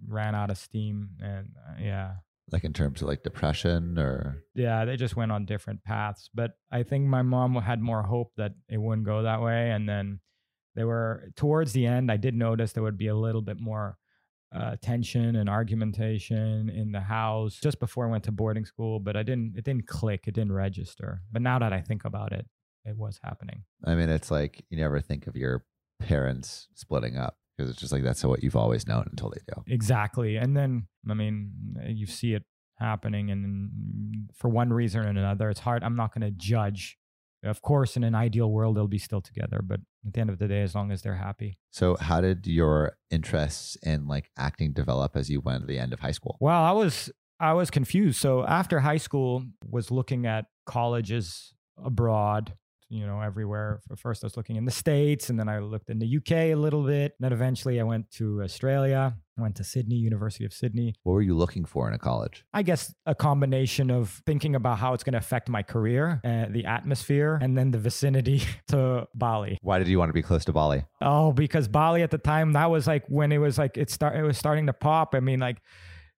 [0.06, 1.10] ran out of steam.
[1.22, 2.12] And uh, yeah,
[2.50, 6.28] Like in terms of like depression or yeah, they just went on different paths.
[6.34, 9.70] But I think my mom had more hope that it wouldn't go that way.
[9.70, 10.20] And then
[10.76, 13.96] they were towards the end, I did notice there would be a little bit more
[14.54, 19.00] uh, tension and argumentation in the house just before I went to boarding school.
[19.00, 21.22] But I didn't, it didn't click, it didn't register.
[21.32, 22.46] But now that I think about it,
[22.84, 23.64] it was happening.
[23.84, 25.64] I mean, it's like you never think of your
[26.00, 29.62] parents splitting up because it's just like that's what you've always known until they do.
[29.66, 30.36] Exactly.
[30.36, 31.52] And then, I mean,
[31.86, 32.44] you see it
[32.78, 35.82] happening, and for one reason or another, it's hard.
[35.82, 36.96] I'm not going to judge.
[37.42, 40.38] Of course, in an ideal world, they'll be still together, but at the end of
[40.38, 41.58] the day, as long as they're happy.
[41.72, 45.92] So, how did your interests in like acting develop as you went to the end
[45.92, 46.38] of high school?
[46.40, 48.20] Well, I was I was confused.
[48.20, 52.54] So after high school, was looking at colleges abroad.
[52.94, 53.80] You know, everywhere.
[53.96, 56.54] First, I was looking in the states, and then I looked in the UK a
[56.54, 57.16] little bit.
[57.18, 59.16] Then eventually, I went to Australia.
[59.36, 60.94] Went to Sydney, University of Sydney.
[61.02, 62.44] What were you looking for in a college?
[62.54, 66.46] I guess a combination of thinking about how it's going to affect my career, uh,
[66.48, 69.58] the atmosphere, and then the vicinity to Bali.
[69.60, 70.84] Why did you want to be close to Bali?
[71.00, 74.14] Oh, because Bali at the time that was like when it was like it start
[74.14, 75.16] it was starting to pop.
[75.16, 75.60] I mean, like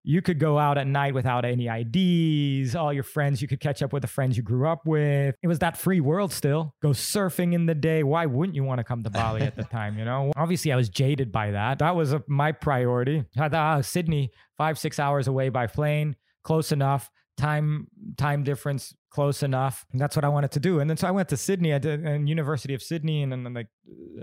[0.07, 3.83] you could go out at night without any IDs, all your friends, you could catch
[3.83, 5.35] up with the friends you grew up with.
[5.43, 6.75] It was that free world still.
[6.83, 8.03] Go surfing in the day.
[8.03, 9.99] Why wouldn't you want to come to Bali at the time?
[9.99, 11.79] You know, obviously I was jaded by that.
[11.79, 13.25] That was uh my priority.
[13.39, 17.11] I thought, uh, Sydney, five, six hours away by plane, close enough.
[17.37, 19.87] Time time difference close enough.
[19.91, 20.79] And that's what I wanted to do.
[20.81, 21.73] And then so I went to Sydney.
[21.73, 23.69] I did in University of Sydney, and then like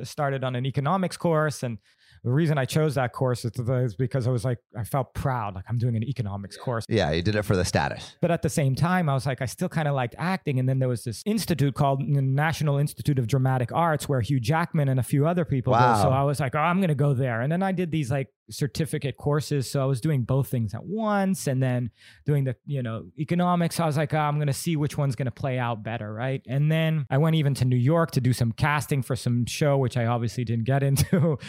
[0.04, 1.63] started on an economics course.
[1.63, 1.80] And
[2.24, 5.56] the reason I chose that course is, is because I was like I felt proud,
[5.56, 6.86] like I'm doing an economics course.
[6.88, 8.16] Yeah, you did it for the status.
[8.22, 10.60] But at the same time, I was like, I still kind of liked acting.
[10.60, 14.40] And then there was this institute called the National Institute of Dramatic Arts where Hugh
[14.40, 15.96] Jackman and a few other people Wow.
[15.96, 16.02] go.
[16.04, 17.42] So I was like, oh, I'm going to go there.
[17.42, 19.70] And then I did these like certificate courses.
[19.70, 21.90] So I was doing both things at once and then
[22.26, 23.80] doing the, you know, economics.
[23.80, 26.14] I was like, oh, I'm going to see which one's going to play out better.
[26.14, 26.42] Right.
[26.48, 29.78] And then I went even to New York to do some casting for some show,
[29.78, 31.38] which I obviously didn't get into.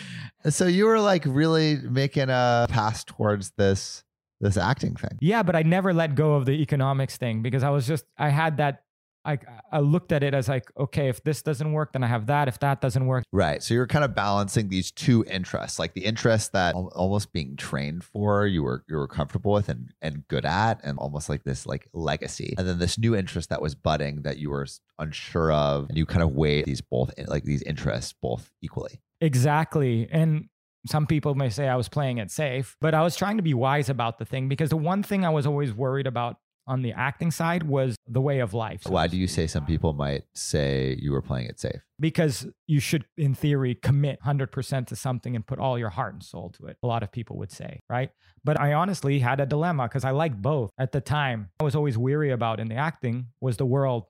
[0.49, 4.03] So you were like really making a pass towards this
[4.41, 5.19] this acting thing.
[5.21, 8.29] Yeah, but I never let go of the economics thing because I was just I
[8.29, 8.83] had that
[9.25, 9.39] I
[9.71, 12.49] I looked at it as like okay, if this doesn't work, then I have that.
[12.49, 13.63] If that doesn't work, Right.
[13.63, 17.57] So you're kind of balancing these two interests, like the interest that al- almost being
[17.57, 21.45] trained for, you were you were comfortable with and and good at, and almost like
[21.45, 24.67] this like legacy, and then this new interest that was budding that you were
[24.99, 29.01] unsure of, and you kind of weigh these both eh, like these interests both equally.
[29.21, 30.09] exactly.
[30.11, 30.49] And
[30.87, 33.55] some people may say I was playing it safe, but I was trying to be
[33.55, 36.93] wise about the thing because the one thing I was always worried about on the
[36.93, 38.83] acting side was the way of life.
[38.87, 41.83] Why do you say some people might say you were playing it safe?
[42.03, 46.23] because you should, in theory, commit 100% to something and put all your heart and
[46.23, 46.77] soul to it.
[46.83, 48.11] A lot of people would say, right?
[48.43, 51.51] But I honestly had a dilemma because I liked both at the time.
[51.61, 54.07] I was always weary about in the acting was the world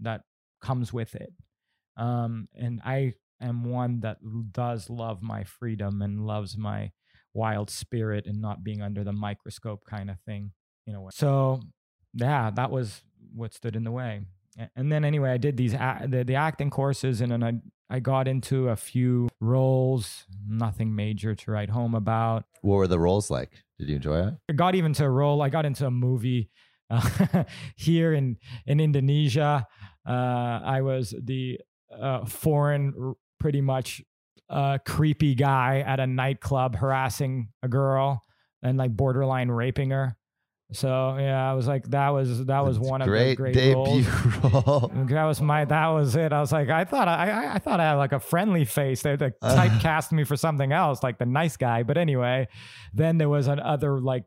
[0.00, 0.22] that
[0.60, 1.32] comes with it.
[1.96, 4.18] Um, and I am one that
[4.50, 6.90] does love my freedom and loves my
[7.34, 10.50] wild spirit and not being under the microscope kind of thing,
[10.86, 11.08] you know.
[11.12, 11.60] So,
[12.14, 13.02] yeah, that was
[13.34, 14.22] what stood in the way.
[14.74, 17.52] And then anyway, I did these the, the acting courses, and then I
[17.90, 22.44] I got into a few roles, nothing major to write home about.
[22.60, 23.50] What were the roles like?
[23.78, 24.34] Did you enjoy it?
[24.48, 25.40] I got even to a role.
[25.42, 26.50] I got into a movie
[26.90, 27.44] uh,
[27.76, 29.66] here in in Indonesia.
[30.06, 31.60] Uh, I was the
[31.96, 34.02] uh, foreign, pretty much
[34.50, 38.24] uh, creepy guy at a nightclub harassing a girl
[38.62, 40.16] and like borderline raping her.
[40.72, 43.54] So yeah, I was like, that was that was That's one of the great great
[43.54, 44.06] debut roles.
[44.66, 44.92] role.
[45.08, 45.64] That was my.
[45.64, 46.30] That was it.
[46.32, 49.00] I was like, I thought I, I, I thought I had like a friendly face.
[49.02, 49.56] They like Uh.
[49.56, 51.84] typecast me for something else, like the nice guy.
[51.84, 52.48] But anyway,
[52.92, 54.24] then there was another like,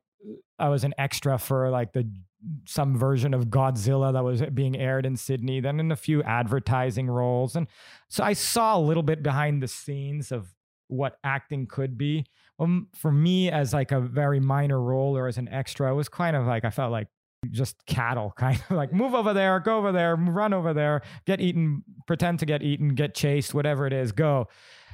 [0.58, 2.10] I was an extra for like the
[2.65, 5.60] some version of Godzilla that was being aired in Sydney.
[5.60, 7.67] Then in a few advertising roles, and
[8.10, 10.56] so I saw a little bit behind the scenes of
[10.91, 12.25] what acting could be.
[12.60, 16.10] Um, for me, as like a very minor role or as an extra, it was
[16.10, 17.08] kind of like I felt like
[17.49, 21.41] just cattle, kind of like move over there, go over there, run over there, get
[21.41, 24.47] eaten, pretend to get eaten, get chased, whatever it is, go.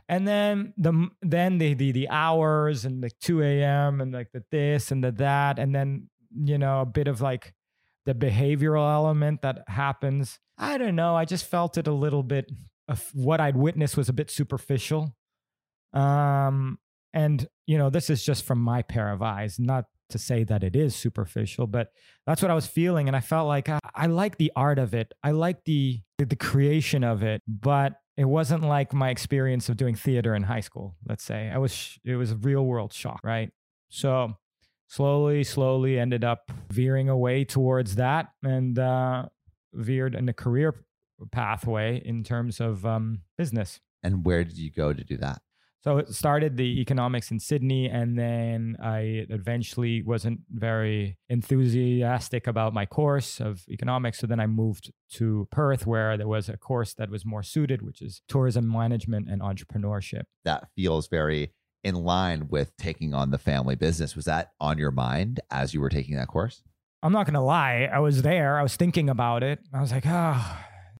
[0.09, 3.99] And then the then the the the hours and the 2 a.m.
[3.99, 7.53] and like the this and the that, and then you know a bit of like
[8.05, 10.39] the behavioral element that happens.
[10.57, 11.15] I don't know.
[11.15, 12.49] I just felt it a little bit.
[12.89, 15.13] Of what I'd witnessed was a bit superficial.
[15.99, 16.79] Um,
[17.13, 20.63] And, you know, this is just from my pair of eyes, not to say that
[20.63, 21.91] it is superficial, but
[22.27, 23.07] that's what I was feeling.
[23.07, 25.13] And I felt like I, I like the art of it.
[25.23, 29.95] I like the, the creation of it, but it wasn't like my experience of doing
[29.95, 31.49] theater in high school, let's say.
[31.49, 33.49] I was, it was a real world shock, right?
[33.89, 34.37] So
[34.87, 39.29] slowly, slowly ended up veering away towards that and uh,
[39.73, 40.85] veered in a career
[41.31, 43.79] pathway in terms of um, business.
[44.03, 45.41] And where did you go to do that?
[45.83, 52.73] So it started the economics in Sydney, and then I eventually wasn't very enthusiastic about
[52.73, 54.19] my course of economics.
[54.19, 57.83] So then I moved to Perth, where there was a course that was more suited,
[57.83, 60.23] which is tourism management and entrepreneurship.
[60.45, 64.15] That feels very in line with taking on the family business.
[64.15, 66.63] Was that on your mind as you were taking that course?
[67.03, 67.87] I'm not going to lie.
[67.93, 68.57] I was there.
[68.57, 69.59] I was thinking about it.
[69.71, 70.57] I was like, oh,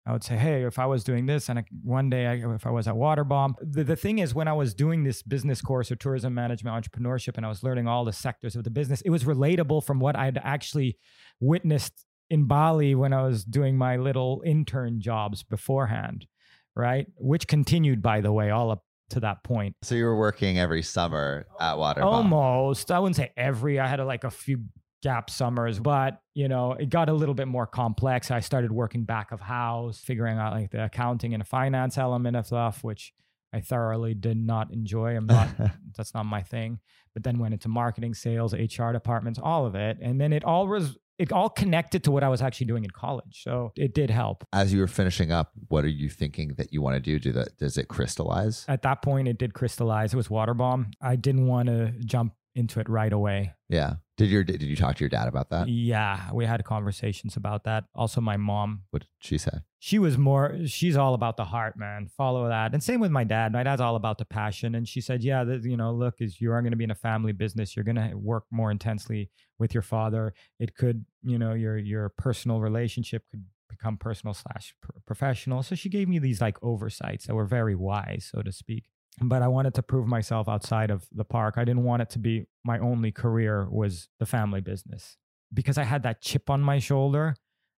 [0.07, 2.65] I would say, hey, if I was doing this, and I, one day, I, if
[2.65, 5.91] I was at Waterbom, the, the thing is, when I was doing this business course
[5.91, 9.09] of tourism management, entrepreneurship, and I was learning all the sectors of the business, it
[9.09, 10.97] was relatable from what I'd actually
[11.41, 16.25] witnessed in Bali when I was doing my little intern jobs beforehand,
[16.73, 17.07] right?
[17.17, 19.75] Which continued, by the way, all up to that point.
[19.81, 22.03] So you were working every summer at Waterbom.
[22.03, 22.91] Almost.
[22.91, 23.77] I wouldn't say every.
[23.77, 24.63] I had a, like a few
[25.03, 28.31] gap summers, but you know, it got a little bit more complex.
[28.31, 32.45] I started working back of house, figuring out like the accounting and finance element of
[32.47, 33.13] stuff, which
[33.53, 35.15] I thoroughly did not enjoy.
[35.15, 35.49] I'm not
[35.97, 36.79] that's not my thing.
[37.13, 39.97] But then went into marketing, sales, HR departments, all of it.
[40.01, 42.91] And then it all was it all connected to what I was actually doing in
[42.91, 43.41] college.
[43.43, 44.45] So it did help.
[44.53, 47.17] As you were finishing up, what are you thinking that you want to do?
[47.17, 48.65] Do that does it crystallize?
[48.67, 50.13] At that point it did crystallize.
[50.13, 50.91] It was Waterbom.
[51.01, 53.53] I didn't want to jump into it right away.
[53.69, 53.95] Yeah.
[54.17, 55.67] Did your did you talk to your dad about that?
[55.67, 57.83] Yeah, we had conversations about that.
[57.93, 58.81] Also, my mom.
[58.89, 59.59] What did she say?
[59.77, 60.57] She was more.
[60.65, 62.07] She's all about the heart, man.
[62.17, 62.73] Follow that.
[62.73, 63.53] And same with my dad.
[63.53, 64.73] My dad's all about the passion.
[64.73, 66.95] And she said, "Yeah, you know, look, is you are going to be in a
[66.95, 67.75] family business.
[67.75, 70.33] You're going to work more intensely with your father.
[70.59, 74.73] It could, you know, your your personal relationship could become personal slash
[75.05, 78.85] professional." So she gave me these like oversights that were very wise, so to speak
[79.21, 81.55] but I wanted to prove myself outside of the park.
[81.57, 85.17] I didn't want it to be my only career was the family business.
[85.53, 87.35] Because I had that chip on my shoulder,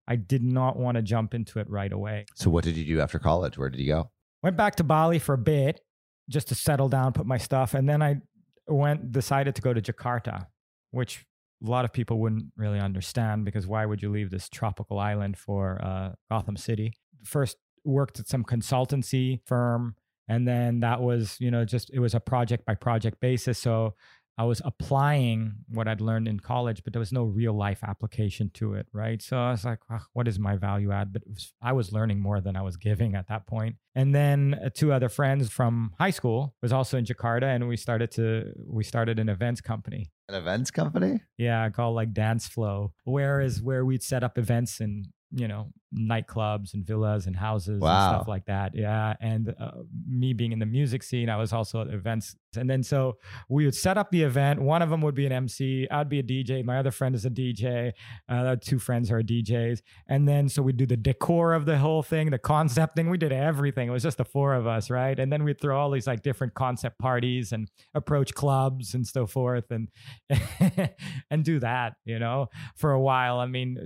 [0.08, 2.26] I did not want to jump into it right away.
[2.36, 3.58] So what did you do after college?
[3.58, 4.10] Where did you go?
[4.42, 5.82] Went back to Bali for a bit
[6.30, 8.22] just to settle down, put my stuff, and then I
[8.68, 10.48] went decided to go to Jakarta,
[10.92, 11.26] which
[11.66, 15.38] a lot of people wouldn't really understand because why would you leave this tropical island
[15.38, 16.94] for uh, Gotham City?
[17.24, 19.96] First worked at some consultancy firm
[20.30, 23.60] and then that was you know just it was a project by project basis.
[23.60, 23.96] So
[24.38, 28.50] i was applying what i'd learned in college but there was no real life application
[28.54, 29.22] to it right?
[29.22, 31.12] So i was like oh, what is my value add?
[31.12, 33.76] But was, i was learning more than i was giving at that point.
[33.96, 37.76] And then uh, two other friends from high school was also in jakarta and we
[37.76, 40.12] started to we started an events company.
[40.30, 41.22] An events company?
[41.38, 45.68] Yeah called like dance flow where is where we'd set up events in you know
[45.96, 47.90] nightclubs and villas and houses wow.
[47.90, 49.72] and stuff like that yeah and uh,
[50.08, 53.66] me being in the music scene i was also at events and then so we
[53.66, 54.60] would set up the event.
[54.60, 57.26] One of them would be an mc i'd be a dj my other friend is
[57.26, 57.92] a dj
[58.28, 62.02] uh, two friends are djs and then so we'd do the decor of the whole
[62.02, 65.20] thing the concept thing we did everything it was just the four of us right?
[65.20, 69.28] And then we'd throw all these like different concept parties and approach clubs and so
[69.28, 69.90] forth and
[71.32, 73.78] and do that you know for a while i mean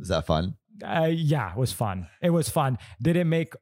[0.00, 2.08] is that fun uh, yeah, it was fun.
[2.22, 2.78] It was fun.
[3.00, 3.54] Did it make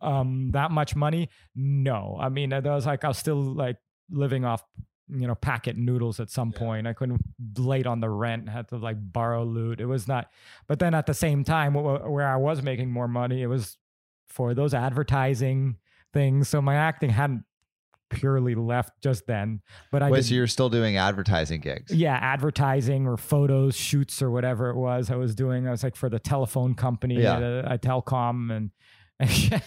[0.00, 1.28] um that much money?
[1.54, 2.18] No.
[2.20, 3.76] I mean, it was like I was still like
[4.10, 4.64] living off
[5.12, 6.58] you know packet noodles at some yeah.
[6.58, 6.86] point.
[6.86, 7.20] I couldn't
[7.58, 8.48] late on the rent.
[8.48, 9.80] Had to like borrow loot.
[9.80, 10.28] It was not.
[10.66, 13.76] But then at the same time, where I was making more money, it was
[14.28, 15.76] for those advertising
[16.12, 16.48] things.
[16.48, 17.44] So my acting hadn't
[18.10, 19.62] purely left just then.
[19.90, 21.92] But I Wait, so you're still doing advertising gigs?
[21.92, 25.66] Yeah, advertising or photos, shoots or whatever it was I was doing.
[25.66, 27.38] I was like for the telephone company yeah.
[27.38, 28.70] Uh, at, at Telkom and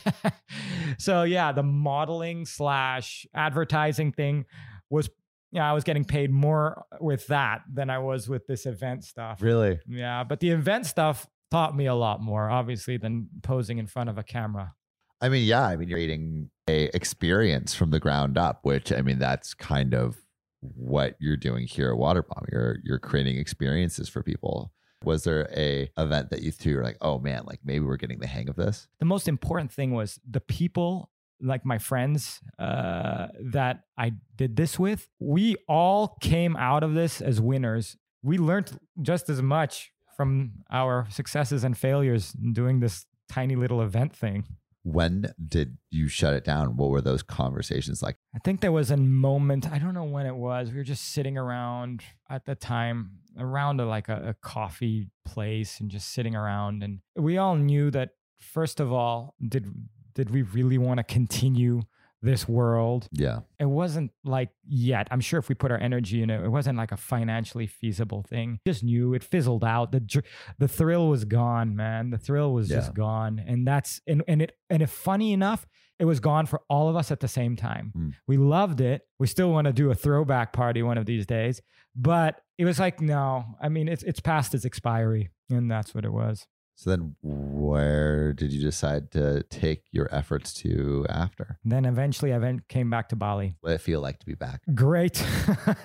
[0.97, 4.45] so yeah, the modeling slash advertising thing
[4.89, 5.09] was
[5.51, 9.39] yeah, I was getting paid more with that than I was with this event stuff.
[9.39, 9.79] Really?
[9.87, 14.09] Yeah, but the event stuff taught me a lot more, obviously, than posing in front
[14.09, 14.73] of a camera.
[15.21, 19.01] I mean, yeah, I mean, you're creating a experience from the ground up, which I
[19.01, 20.17] mean, that's kind of
[20.61, 22.45] what you're doing here at Waterbom.
[22.51, 24.71] You're you're creating experiences for people.
[25.03, 26.73] Was there a event that you threw?
[26.73, 28.87] You're like, oh man, like maybe we're getting the hang of this.
[28.99, 31.09] The most important thing was the people,
[31.41, 35.09] like my friends uh, that I did this with.
[35.19, 37.97] We all came out of this as winners.
[38.21, 44.15] We learned just as much from our successes and failures doing this tiny little event
[44.15, 44.45] thing.
[44.83, 46.75] When did you shut it down?
[46.75, 48.17] What were those conversations like?
[48.35, 50.71] I think there was a moment, I don't know when it was.
[50.71, 55.79] We were just sitting around at the time, around a, like a, a coffee place
[55.79, 56.83] and just sitting around.
[56.83, 58.09] And we all knew that,
[58.39, 59.67] first of all, did
[60.15, 61.81] did we really want to continue
[62.23, 63.07] this world?
[63.11, 63.41] Yeah.
[63.59, 65.07] It wasn't like yet.
[65.11, 68.23] I'm sure if we put our energy in it, it wasn't like a financially feasible
[68.23, 68.59] thing.
[68.65, 69.91] Just knew it fizzled out.
[69.91, 70.25] The dr-
[70.57, 72.09] the thrill was gone, man.
[72.09, 72.77] The thrill was Yeah.
[72.77, 73.43] just gone.
[73.45, 75.67] And that's and and it and if funny enough,
[75.99, 77.93] it was gone for all of us at the same time.
[77.95, 78.13] Mm.
[78.27, 79.03] We loved it.
[79.19, 81.61] We still want to do a throwback party one of these days,
[81.95, 83.45] but it was like no.
[83.61, 86.47] I mean, it's it's past its expiry, and that's what it was.
[86.75, 91.59] So then where did you decide to take your efforts to after?
[91.63, 93.55] Then eventually, I went, came back to Bali.
[93.61, 94.61] What did it feel like to be back?
[94.73, 95.23] Great.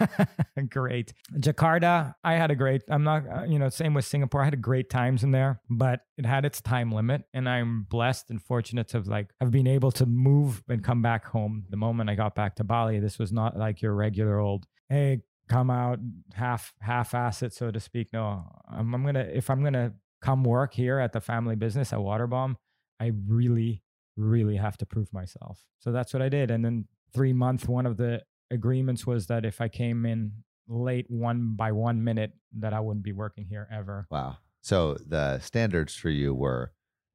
[0.71, 1.13] great.
[1.39, 4.43] Jakarta, I had a great, I'm not, uh, you know, same with Singapore.
[4.43, 7.25] I had a great times in there, but it had its time limit.
[7.35, 11.27] And I'm blessed and fortunate to like have been able to move and come back
[11.27, 11.65] home.
[11.69, 15.21] The moment I got back to Bali, this was not like your regular old, hey,
[15.49, 15.99] come out
[16.35, 18.09] half, half ass it, so to speak.
[18.13, 21.57] No, I'm, I'm going to, if I'm going to come work here at the family
[21.57, 22.57] business at Waterbom,
[23.01, 23.83] I really,
[24.17, 25.65] really have to prove myself.
[25.79, 26.51] So that's what I did.
[26.51, 30.33] And then three month, one of the agreements was that if I came in
[30.67, 34.07] late one by one minute, that I wouldn't be working here ever.
[34.11, 34.39] Wow.
[34.61, 36.73] So the standards for you were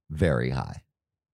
[0.09, 0.83] very high.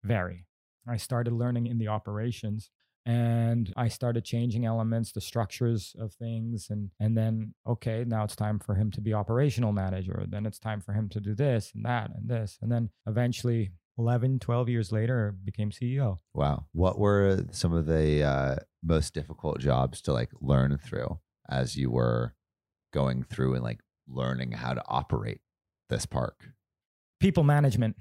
[0.04, 0.46] Very.
[0.88, 2.70] I started learning in the operations
[3.06, 6.68] and I started changing elements, the structures of things.
[6.70, 10.26] And, and then, okay, now it's time for him to be operational manager.
[10.28, 12.58] Then it's time for him to do this and that and this.
[12.62, 16.20] And then eventually, 11, 12 years later, became CEO.
[16.34, 16.66] Wow.
[16.72, 21.92] What were some of the uh, most difficult jobs to like learn through as you
[21.92, 22.34] were
[22.92, 25.42] going through and like learning how to operate
[25.90, 26.54] this park?
[27.24, 27.96] people management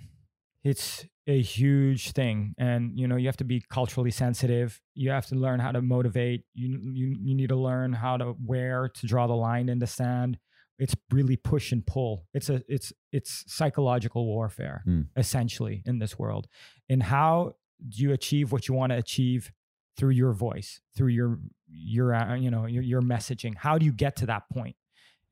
[0.64, 2.54] it's a huge thing.
[2.58, 4.80] And you know you have to be culturally sensitive.
[4.94, 6.44] You have to learn how to motivate.
[6.54, 9.86] You you, you need to learn how to where to draw the line in the
[9.86, 10.38] sand.
[10.78, 12.26] It's really push and pull.
[12.34, 15.02] It's a it's it's psychological warfare Hmm.
[15.16, 16.48] essentially in this world.
[16.88, 17.54] And how
[17.88, 19.52] do you achieve what you want to achieve
[19.96, 21.38] through your voice through your
[21.68, 23.54] your uh, you know your, your messaging?
[23.56, 24.76] How do you get to that point?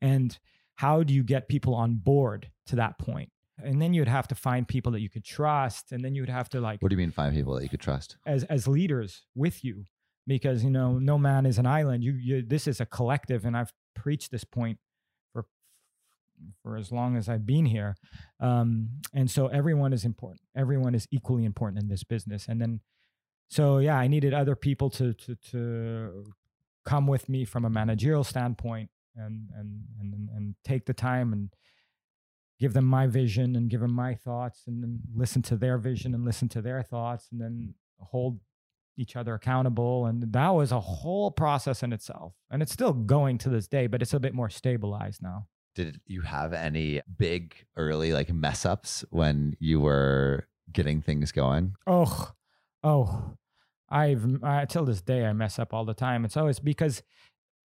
[0.01, 0.37] And
[0.75, 3.29] how do you get people on board to that point
[3.63, 6.49] and then you'd have to find people that you could trust and then you'd have
[6.49, 8.17] to like What do you mean find people that you could trust?
[8.25, 9.85] as as leaders with you
[10.27, 12.03] because you know no man is an island.
[12.03, 14.77] You, you this is a collective and i've preached this point
[15.33, 15.45] for
[16.63, 17.95] for as long as i've been here.
[18.39, 20.41] Um and so everyone is important.
[20.55, 22.47] Everyone is equally important in this business.
[22.47, 22.81] And then
[23.49, 26.23] so yeah i needed other people to to to
[26.85, 31.49] come with me from a managerial standpoint and and and and take the time and
[32.61, 36.13] give them my vision and give them my thoughts and then listen to their vision
[36.13, 38.39] and listen to their thoughts and then hold
[38.97, 40.05] each other accountable.
[40.05, 43.87] And that was a whole process in itself and it's still going to this day
[43.87, 45.47] but it's a bit more stabilized now.
[45.73, 51.73] Did you have any big early like mess ups when you were getting things going?
[51.87, 52.31] oh
[52.83, 53.33] oh
[53.89, 56.25] i've I, till this day i mess up all the time.
[56.25, 57.01] It's always because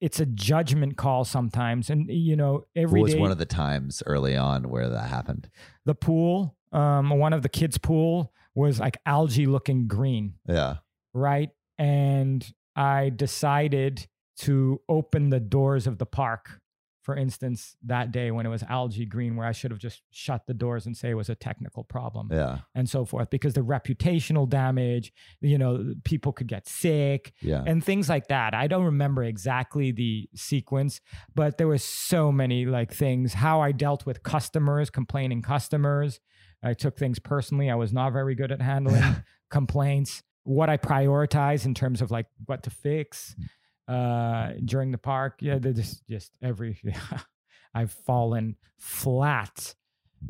[0.00, 3.46] it's a judgment call sometimes and you know every what was day- one of the
[3.46, 5.48] times early on where that happened?
[5.84, 10.76] the pool um one of the kids pool was like algae looking green Yeah.
[11.14, 11.50] right?
[11.78, 14.06] And I decided
[14.38, 16.60] to open the doors of the park,
[17.06, 20.48] for instance, that day when it was algae green, where I should have just shut
[20.48, 22.58] the doors and say it was a technical problem Yeah.
[22.74, 27.62] and so forth, because the reputational damage, you know, people could get sick Yeah.
[27.64, 28.54] and things like that.
[28.54, 31.00] I don't remember exactly the sequence,
[31.32, 33.34] but there was so many like things.
[33.34, 36.18] How I dealt with customers, complaining customers.
[36.60, 37.70] I took things personally.
[37.70, 39.04] I was not very good at handling
[39.50, 40.24] complaints.
[40.42, 43.36] What I prioritize in terms of like what to fix
[43.88, 45.38] uh, during the park.
[45.40, 46.80] Yeah, they're just just every.
[47.74, 49.74] I've fallen flat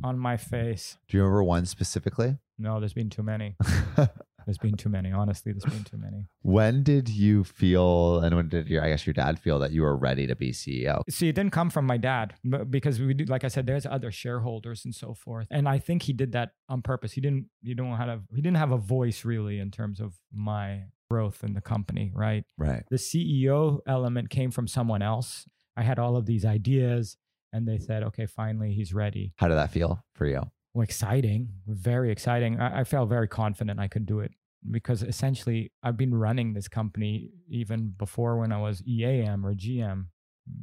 [0.03, 0.99] on my face.
[1.09, 2.39] Do you remember one specifically?
[2.59, 3.57] No, there's been too many.
[4.47, 5.11] There's been too many.
[5.11, 6.29] Honestly, there's been too many.
[6.43, 9.83] when did you feel, and when did your, I guess your dad feel that you
[9.83, 11.03] were ready to be CEO?
[11.11, 12.35] See, it didn't come from my dad
[12.71, 16.03] because we do, like I said, there's other shareholders and so forth, and I think
[16.03, 17.13] he did that on purpose.
[17.13, 20.15] He didn't, he don't have, a, he didn't have a voice really in terms of
[20.33, 22.45] my growth in the company, right?
[22.57, 22.85] Right.
[22.91, 25.47] The CEO element came from someone else.
[25.77, 27.17] I had all of these ideas,
[27.53, 29.33] and they said, okay, finally he's ready.
[29.37, 30.43] How did that feel for you?
[30.75, 32.61] Well, exciting, very exciting.
[32.61, 34.33] I, I felt very confident I could do it
[34.71, 40.07] because essentially I've been running this company even before when I was EAM or GM.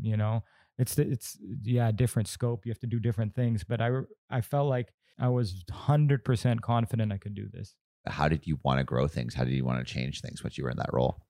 [0.02, 0.44] You know,
[0.78, 2.66] it's it's yeah, different scope.
[2.66, 3.90] You have to do different things, but I
[4.30, 7.76] I felt like I was hundred percent confident I could do this.
[8.06, 9.34] How did you want to grow things?
[9.34, 11.24] How did you want to change things once you were in that role?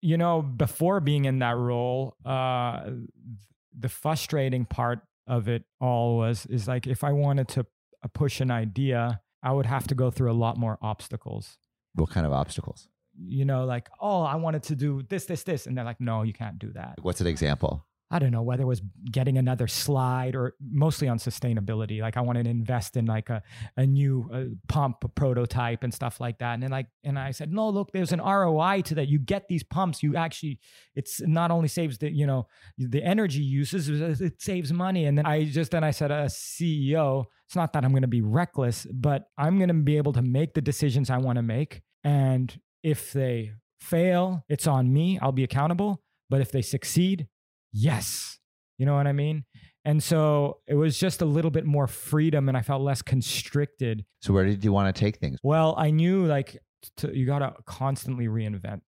[0.00, 2.90] you know, before being in that role, uh,
[3.76, 8.40] the frustrating part of it all was is like if I wanted to uh, push
[8.40, 11.58] an idea, I would have to go through a lot more obstacles.
[11.94, 12.88] What kind of obstacles?
[13.20, 15.66] You know, like, oh, I wanted to do this, this, this.
[15.66, 16.98] And they're like, no, you can't do that.
[17.02, 17.84] What's an example?
[18.10, 18.80] I don't know whether it was
[19.10, 22.00] getting another slide or mostly on sustainability.
[22.00, 23.42] Like I wanted to invest in like a,
[23.76, 26.54] a new uh, pump prototype and stuff like that.
[26.54, 29.08] And then like, and I said, no, look, there's an ROI to that.
[29.08, 30.58] You get these pumps, you actually,
[30.94, 32.46] it's not only saves the, you know,
[32.78, 33.88] the energy uses,
[34.20, 35.04] it saves money.
[35.04, 38.08] And then I just, then I said, as CEO, it's not that I'm going to
[38.08, 41.42] be reckless, but I'm going to be able to make the decisions I want to
[41.42, 41.82] make.
[42.04, 45.18] And if they fail, it's on me.
[45.20, 46.02] I'll be accountable.
[46.30, 47.26] But if they succeed,
[47.72, 48.38] yes.
[48.78, 49.44] You know what I mean?
[49.84, 54.04] And so it was just a little bit more freedom and I felt less constricted.
[54.20, 55.38] So where did you want to take things?
[55.42, 56.58] Well, I knew like
[56.98, 58.82] to, you got to constantly reinvent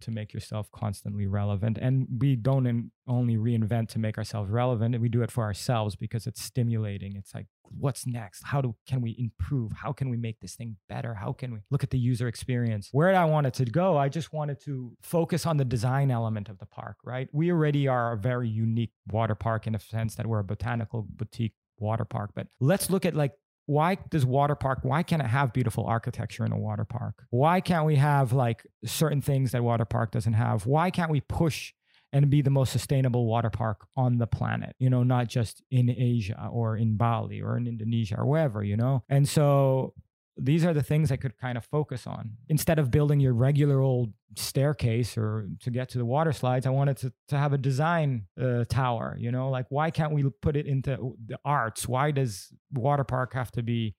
[0.00, 1.78] to make yourself constantly relevant.
[1.80, 4.98] And we don't in, only reinvent to make ourselves relevant.
[5.00, 7.16] We do it for ourselves because it's stimulating.
[7.16, 8.42] It's like, what's next?
[8.44, 9.72] How do can we improve?
[9.72, 11.14] How can we make this thing better?
[11.14, 12.88] How can we look at the user experience?
[12.92, 16.58] Where I wanted to go, I just wanted to focus on the design element of
[16.58, 17.28] the park, right?
[17.32, 21.06] We already are a very unique water park in a sense that we're a botanical
[21.08, 22.30] boutique water park.
[22.34, 23.32] But let's look at like
[23.66, 27.24] why does water park why can't it have beautiful architecture in a water park?
[27.30, 30.66] Why can't we have like certain things that water park doesn't have?
[30.66, 31.72] Why can't we push
[32.12, 35.90] and be the most sustainable water park on the planet you know not just in
[35.90, 39.02] asia or in bali or in indonesia or wherever you know?
[39.08, 39.94] And so
[40.36, 42.32] these are the things I could kind of focus on.
[42.48, 46.70] Instead of building your regular old staircase or to get to the water slides, I
[46.70, 50.56] wanted to, to have a design uh, tower, you know, like why can't we put
[50.56, 51.86] it into the arts?
[51.88, 53.94] Why does water park have to be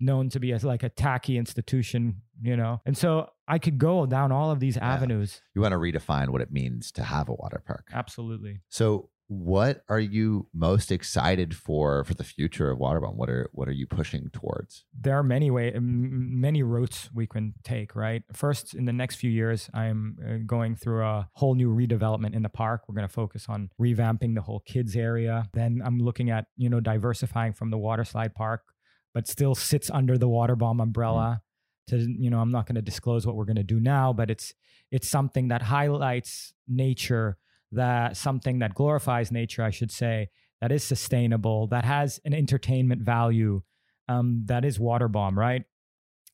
[0.00, 2.80] known to be as like a tacky institution, you know?
[2.84, 4.92] And so I could go down all of these Yeah.
[4.94, 5.40] avenues.
[5.54, 7.88] You want to redefine what it means to have a water park.
[7.92, 8.62] Absolutely.
[8.68, 13.14] So what are you most excited for for the future of Waterbom?
[13.16, 14.84] What are what are you pushing towards?
[15.02, 19.30] there are many way many routes we can take right first in the next few
[19.30, 23.12] years i'm uh, going through a whole new redevelopment in the park we're going to
[23.12, 27.70] focus on revamping the whole kids area then i'm looking at you know diversifying from
[27.70, 28.62] the water slide park
[29.14, 31.42] but still sits under the Waterbom umbrella
[31.88, 34.30] to you know i'm not going to disclose what we're going to do now but
[34.30, 34.54] it's
[34.90, 37.38] it's something that highlights nature
[37.72, 40.28] that something that glorifies nature i should say
[40.60, 43.62] that is sustainable that has an entertainment value
[44.08, 45.62] um, that is Waterbom, right?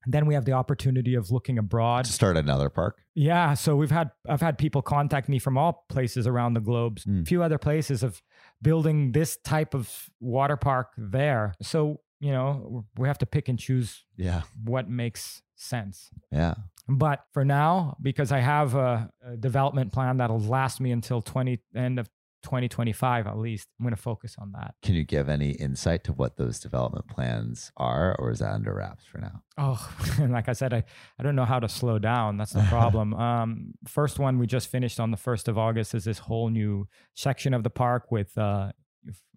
[0.05, 2.07] And then we have the opportunity of looking abroad.
[2.07, 3.03] To start another park?
[3.15, 6.99] Yeah, so we've had I've had people contact me from all places around the globe,
[7.01, 7.23] Mm.
[7.23, 8.23] a few other places of
[8.63, 11.55] building this type of water park there.
[11.63, 14.43] So you know we have to pick and choose Yeah.
[14.65, 16.11] what makes sense.
[16.33, 16.55] Yeah.
[16.89, 21.61] But for now, because I have a, a development plan that'll last me until twenty
[21.75, 22.09] end of
[22.43, 24.75] 2025 at least, I'm going to focus on that.
[24.83, 28.75] Can you give any insight to what those development plans are, or is that under
[28.75, 29.43] wraps for now?
[29.57, 30.85] Oh, and like I said, I,
[31.19, 32.37] I don't know how to slow down.
[32.37, 33.15] That's the problem.
[33.29, 36.87] um, first one we just finished on the 1st of August is this whole new
[37.15, 38.73] section of the park with, uh,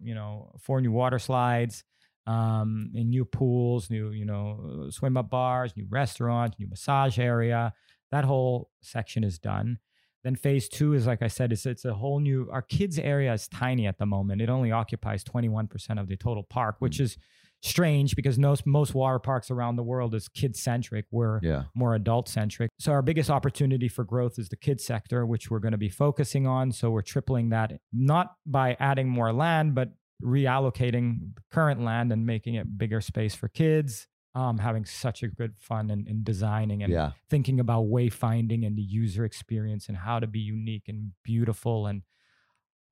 [0.00, 1.84] you know, four new water slides,
[2.26, 7.72] um, and new pools, new, you know, swim up bars, new restaurants, new massage area.
[8.10, 9.78] That whole section is done.
[10.24, 12.48] Then phase two is like I said, it's it's a whole new.
[12.52, 14.40] Our kids area is tiny at the moment.
[14.40, 17.16] It only occupies twenty one percent of the total park, which is
[17.60, 21.06] strange because most most water parks around the world is kid centric.
[21.10, 21.64] We're Yeah.
[21.74, 22.70] more adult centric.
[22.78, 25.88] So our biggest opportunity for growth is the kid sector, which we're going to be
[25.88, 26.70] focusing on.
[26.72, 29.90] So we're tripling that, not by adding more land, but
[30.22, 34.06] reallocating current land and making it bigger space for kids.
[34.34, 37.10] Um, having such a good fun in, in designing and Yeah.
[37.28, 42.00] thinking about wayfinding and the user experience and how to be unique and beautiful and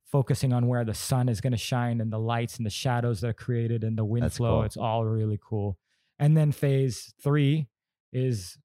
[0.05, 3.22] focusing on where the sun is going to shine and the lights and the shadows
[3.22, 4.57] that are created and the wind That's flow.
[4.57, 4.62] cool.
[4.64, 5.78] It's all really cool.
[6.18, 7.68] And then phase three
[8.12, 8.59] is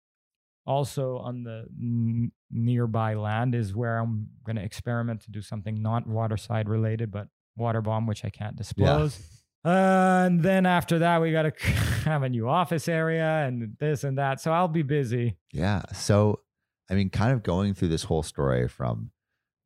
[0.65, 5.81] also on the n- nearby land is where I'm going to experiment to do something
[5.81, 7.27] not waterside related, but
[7.59, 9.19] Waterbom, which I can't disclose.
[9.65, 11.65] Uh, and then after that, we got to
[12.05, 14.39] have a new office area and this and that.
[14.39, 15.37] So I'll be busy.
[15.51, 15.81] Yeah.
[15.93, 16.41] So,
[16.89, 19.11] I mean, kind of going through this whole story from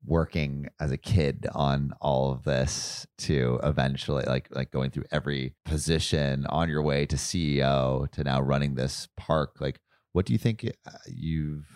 [0.06, 5.54] working as a kid on all of this to eventually like like going through every
[5.66, 9.80] position on your way to CEO to now running this park like
[10.14, 11.68] what do you think uh, you've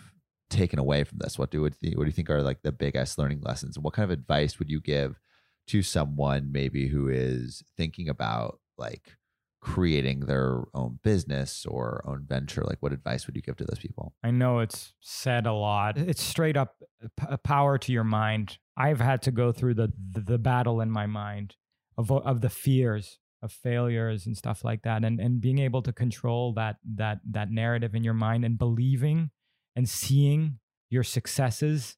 [0.48, 2.62] taken away from this what do what do you, what do you think are like
[2.62, 5.20] the biggest learning lessons and what kind of advice would you give
[5.68, 9.16] to someone maybe who is thinking about like
[9.60, 12.62] creating their own business or own venture?
[12.62, 14.14] Like, what advice would you give to those people?
[14.22, 15.96] I know it's said a lot.
[15.96, 18.58] It's straight up uh, p- uh, power to your mind.
[18.76, 21.56] I've had to go through the the, the battle in my mind
[21.96, 25.82] of uh, of the fears of failures and stuff like that and and being able
[25.82, 29.30] to control that that that narrative in your mind and believing
[29.76, 30.58] and seeing
[30.88, 31.96] your successes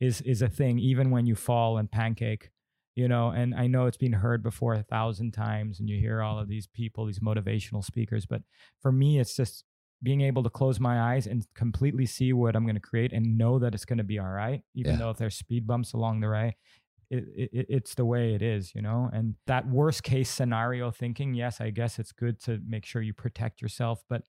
[0.00, 2.50] is is a thing even when you fall and pancake
[2.96, 6.20] you know and i know it's been heard before a thousand times and you hear
[6.22, 8.42] all of these people these motivational speakers but
[8.82, 9.64] for me it's just
[10.02, 13.38] being able to close my eyes and completely see what i'm going to create and
[13.38, 14.98] know that it's going to be all right even Yeah.
[14.98, 16.56] though if there's speed bumps along the way
[17.08, 21.34] it, it, it's the way it is you know and that worst case scenario thinking
[21.34, 24.22] yes i guess it's good to make sure you protect yourself but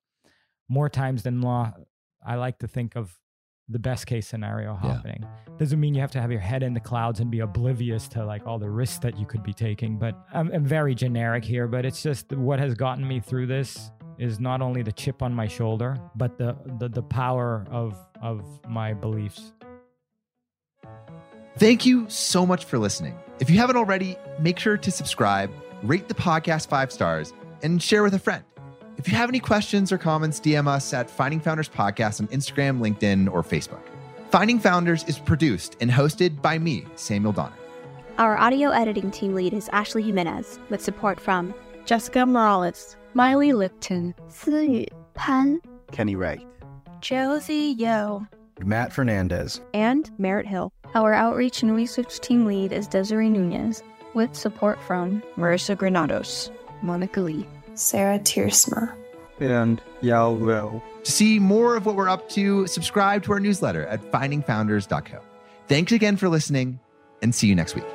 [0.69, 1.73] more times than not
[2.25, 3.15] i like to think of
[3.69, 4.93] the best case scenario Yeah.
[4.93, 5.25] happening
[5.57, 8.23] doesn't mean you have to have your head in the clouds and be oblivious to
[8.25, 11.67] like all the risks that you could be taking but I'm, I'm very generic here
[11.67, 15.33] but it's just what has gotten me through this is not only the chip on
[15.33, 19.51] my shoulder but the the, the power of of my beliefs
[21.57, 23.17] Thank you so much for listening.
[23.39, 25.49] If you haven't already, make sure to subscribe,
[25.81, 28.43] rate the podcast five stars, and share with a friend.
[28.97, 32.79] If you have any questions or comments, DM us at Finding Founders Podcast on Instagram,
[32.79, 33.81] LinkedIn, or Facebook.
[34.31, 37.55] Finding Founders is produced and hosted by me, Samuel Donner.
[38.17, 41.53] Our audio editing team lead is Ashley Jimenez, with support from
[41.85, 46.45] Jessica Morales, Miley Lipton, Siyu Pan, Kenny Wright,
[46.99, 48.25] Josie Yo,
[48.65, 50.73] Matt Fernandez, and Merritt Hill.
[50.95, 53.83] Our outreach and research team lead is Desiree Nunez,
[54.15, 56.49] with support from Marissa Granados,
[56.81, 57.45] Monica Lee,
[57.79, 58.93] Sarah Tiersma.
[59.39, 60.83] And Yao Will.
[61.03, 65.19] To see more of what we're up to, subscribe to our newsletter at findingfounders.co.
[65.67, 66.79] Thanks again for listening,
[67.21, 67.85] and see you next week.